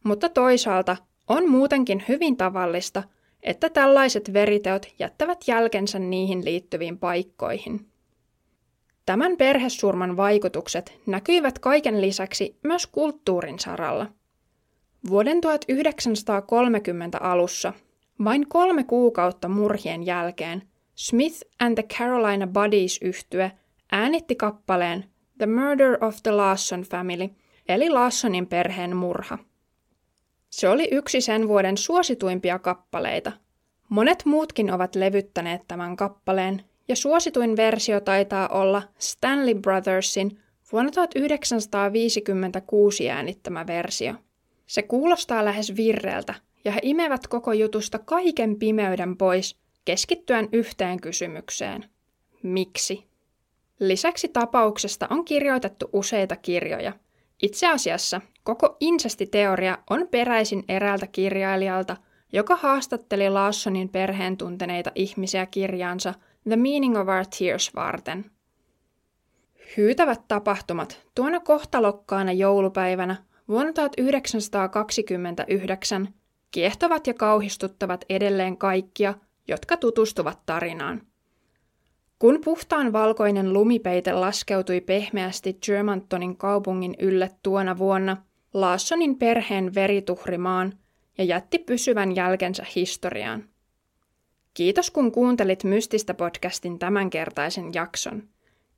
Mutta 0.05 0.29
toisaalta 0.29 0.97
on 1.29 1.51
muutenkin 1.51 2.05
hyvin 2.09 2.37
tavallista, 2.37 3.03
että 3.43 3.71
tällaiset 3.71 4.33
veriteot 4.33 4.87
jättävät 4.99 5.39
jälkensä 5.47 5.99
niihin 5.99 6.45
liittyviin 6.45 6.99
paikkoihin. 6.99 7.87
Tämän 9.07 9.37
perhesurman 9.37 10.17
vaikutukset 10.17 11.01
näkyivät 11.07 11.59
kaiken 11.59 12.01
lisäksi 12.01 12.59
myös 12.63 12.87
kulttuurin 12.87 13.59
saralla. 13.59 14.07
Vuoden 15.09 15.41
1930 15.41 17.19
alussa, 17.19 17.73
vain 18.25 18.49
kolme 18.49 18.85
kuukautta 18.85 19.49
murhien 19.49 20.07
jälkeen, 20.07 20.63
Smith 20.95 21.41
and 21.61 21.75
the 21.75 21.83
Carolina 21.83 22.47
Buddies 22.47 22.99
yhtye 23.03 23.53
äänitti 23.93 24.35
kappaleen 24.35 25.05
The 25.39 25.47
Murder 25.47 26.05
of 26.05 26.17
the 26.23 26.31
Lawson 26.31 26.83
Family, 26.83 27.31
eli 27.69 27.91
Lawsonin 27.91 28.47
perheen 28.47 28.97
murha. 28.97 29.39
Se 30.51 30.69
oli 30.69 30.89
yksi 30.93 31.21
sen 31.21 31.49
vuoden 31.49 31.77
suosituimpia 31.77 32.59
kappaleita. 32.59 33.33
Monet 33.89 34.23
muutkin 34.25 34.73
ovat 34.73 34.95
levyttäneet 34.95 35.63
tämän 35.69 35.97
kappaleen, 35.97 36.63
ja 36.89 36.97
suosituin 36.97 37.57
versio 37.57 38.01
taitaa 38.01 38.49
olla 38.49 38.83
Stanley 38.99 39.55
Brothersin 39.55 40.39
vuonna 40.73 40.91
1956 40.91 43.11
äänittämä 43.11 43.67
versio. 43.67 44.15
Se 44.67 44.83
kuulostaa 44.83 45.45
lähes 45.45 45.77
virreltä, 45.77 46.35
ja 46.67 46.73
he 46.73 46.81
imevät 46.83 47.27
koko 47.27 47.53
jutusta 47.53 47.99
kaiken 47.99 48.59
pimeyden 48.59 49.17
pois, 49.17 49.57
keskittyen 49.85 50.49
yhteen 50.53 51.01
kysymykseen. 51.01 51.85
Miksi? 52.43 53.07
Lisäksi 53.81 54.29
tapauksesta 54.29 55.07
on 55.11 55.25
kirjoitettu 55.25 55.89
useita 55.93 56.37
kirjoja. 56.37 56.93
Itse 57.43 57.67
asiassa 57.67 58.21
koko 58.43 58.77
insestiteoria 58.81 59.79
on 59.91 60.09
peräisin 60.11 60.65
eräältä 60.69 61.07
kirjailijalta, 61.07 61.97
joka 62.33 62.57
haastatteli 62.57 63.31
Lawsonin 63.31 63.89
perheen 63.89 64.37
tunteneita 64.37 64.93
ihmisiä 64.95 65.47
kirjaansa 65.47 66.15
The 66.49 66.57
Meaning 66.57 66.99
of 66.99 67.09
Our 67.09 67.25
Tears 67.39 67.75
varten. 67.75 68.31
Hyytävät 69.77 70.21
tapahtumat 70.29 71.03
tuona 71.15 71.41
kohtalokkaana 71.41 72.33
joulupäivänä 72.33 73.17
vuonna 73.49 73.73
1929 73.73 76.09
kiehtovat 76.51 77.07
ja 77.07 77.15
kauhistuttavat 77.15 78.05
edelleen 78.09 78.57
kaikkia, 78.57 79.15
jotka 79.49 79.77
tutustuvat 79.77 80.39
tarinaan. 80.47 81.03
Kun 82.19 82.41
puhtaan 82.45 82.93
valkoinen 82.93 83.53
lumipeite 83.53 84.13
laskeutui 84.13 84.81
pehmeästi 84.81 85.59
Germantonin 85.67 86.37
kaupungin 86.37 86.97
ylle 86.99 87.31
tuona 87.43 87.79
vuonna, 87.79 88.17
Laassonin 88.55 89.19
perheen 89.19 89.75
veri 89.75 90.03
tuhrimaan 90.03 90.73
ja 91.19 91.25
jätti 91.25 91.59
pysyvän 91.59 92.17
jälkensä 92.17 92.67
historiaan. 92.75 93.45
Kiitos 94.55 94.91
kun 94.91 95.13
kuuntelit 95.13 95.65
Mystistä 95.65 96.15
podcastin 96.15 96.79
tämänkertaisen 96.79 97.75
jakson. 97.75 98.23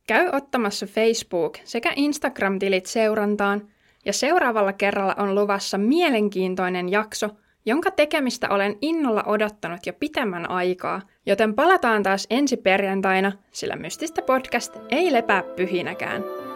Käy 0.06 0.28
ottamassa 0.32 0.86
Facebook- 0.86 1.60
sekä 1.64 1.92
Instagram-tilit 1.96 2.86
seurantaan, 2.86 3.68
ja 4.04 4.12
seuraavalla 4.12 4.72
kerralla 4.72 5.14
on 5.18 5.34
luvassa 5.34 5.78
mielenkiintoinen 5.78 6.88
jakso, 6.88 7.28
jonka 7.68 7.90
tekemistä 7.90 8.48
olen 8.50 8.76
innolla 8.82 9.22
odottanut 9.26 9.86
jo 9.86 9.92
pitemmän 9.92 10.50
aikaa, 10.50 11.00
joten 11.26 11.54
palataan 11.54 12.02
taas 12.02 12.26
ensi 12.30 12.56
perjantaina, 12.56 13.32
sillä 13.52 13.76
Mystistä 13.76 14.22
podcast 14.22 14.76
ei 14.90 15.12
lepää 15.12 15.42
pyhinäkään. 15.42 16.47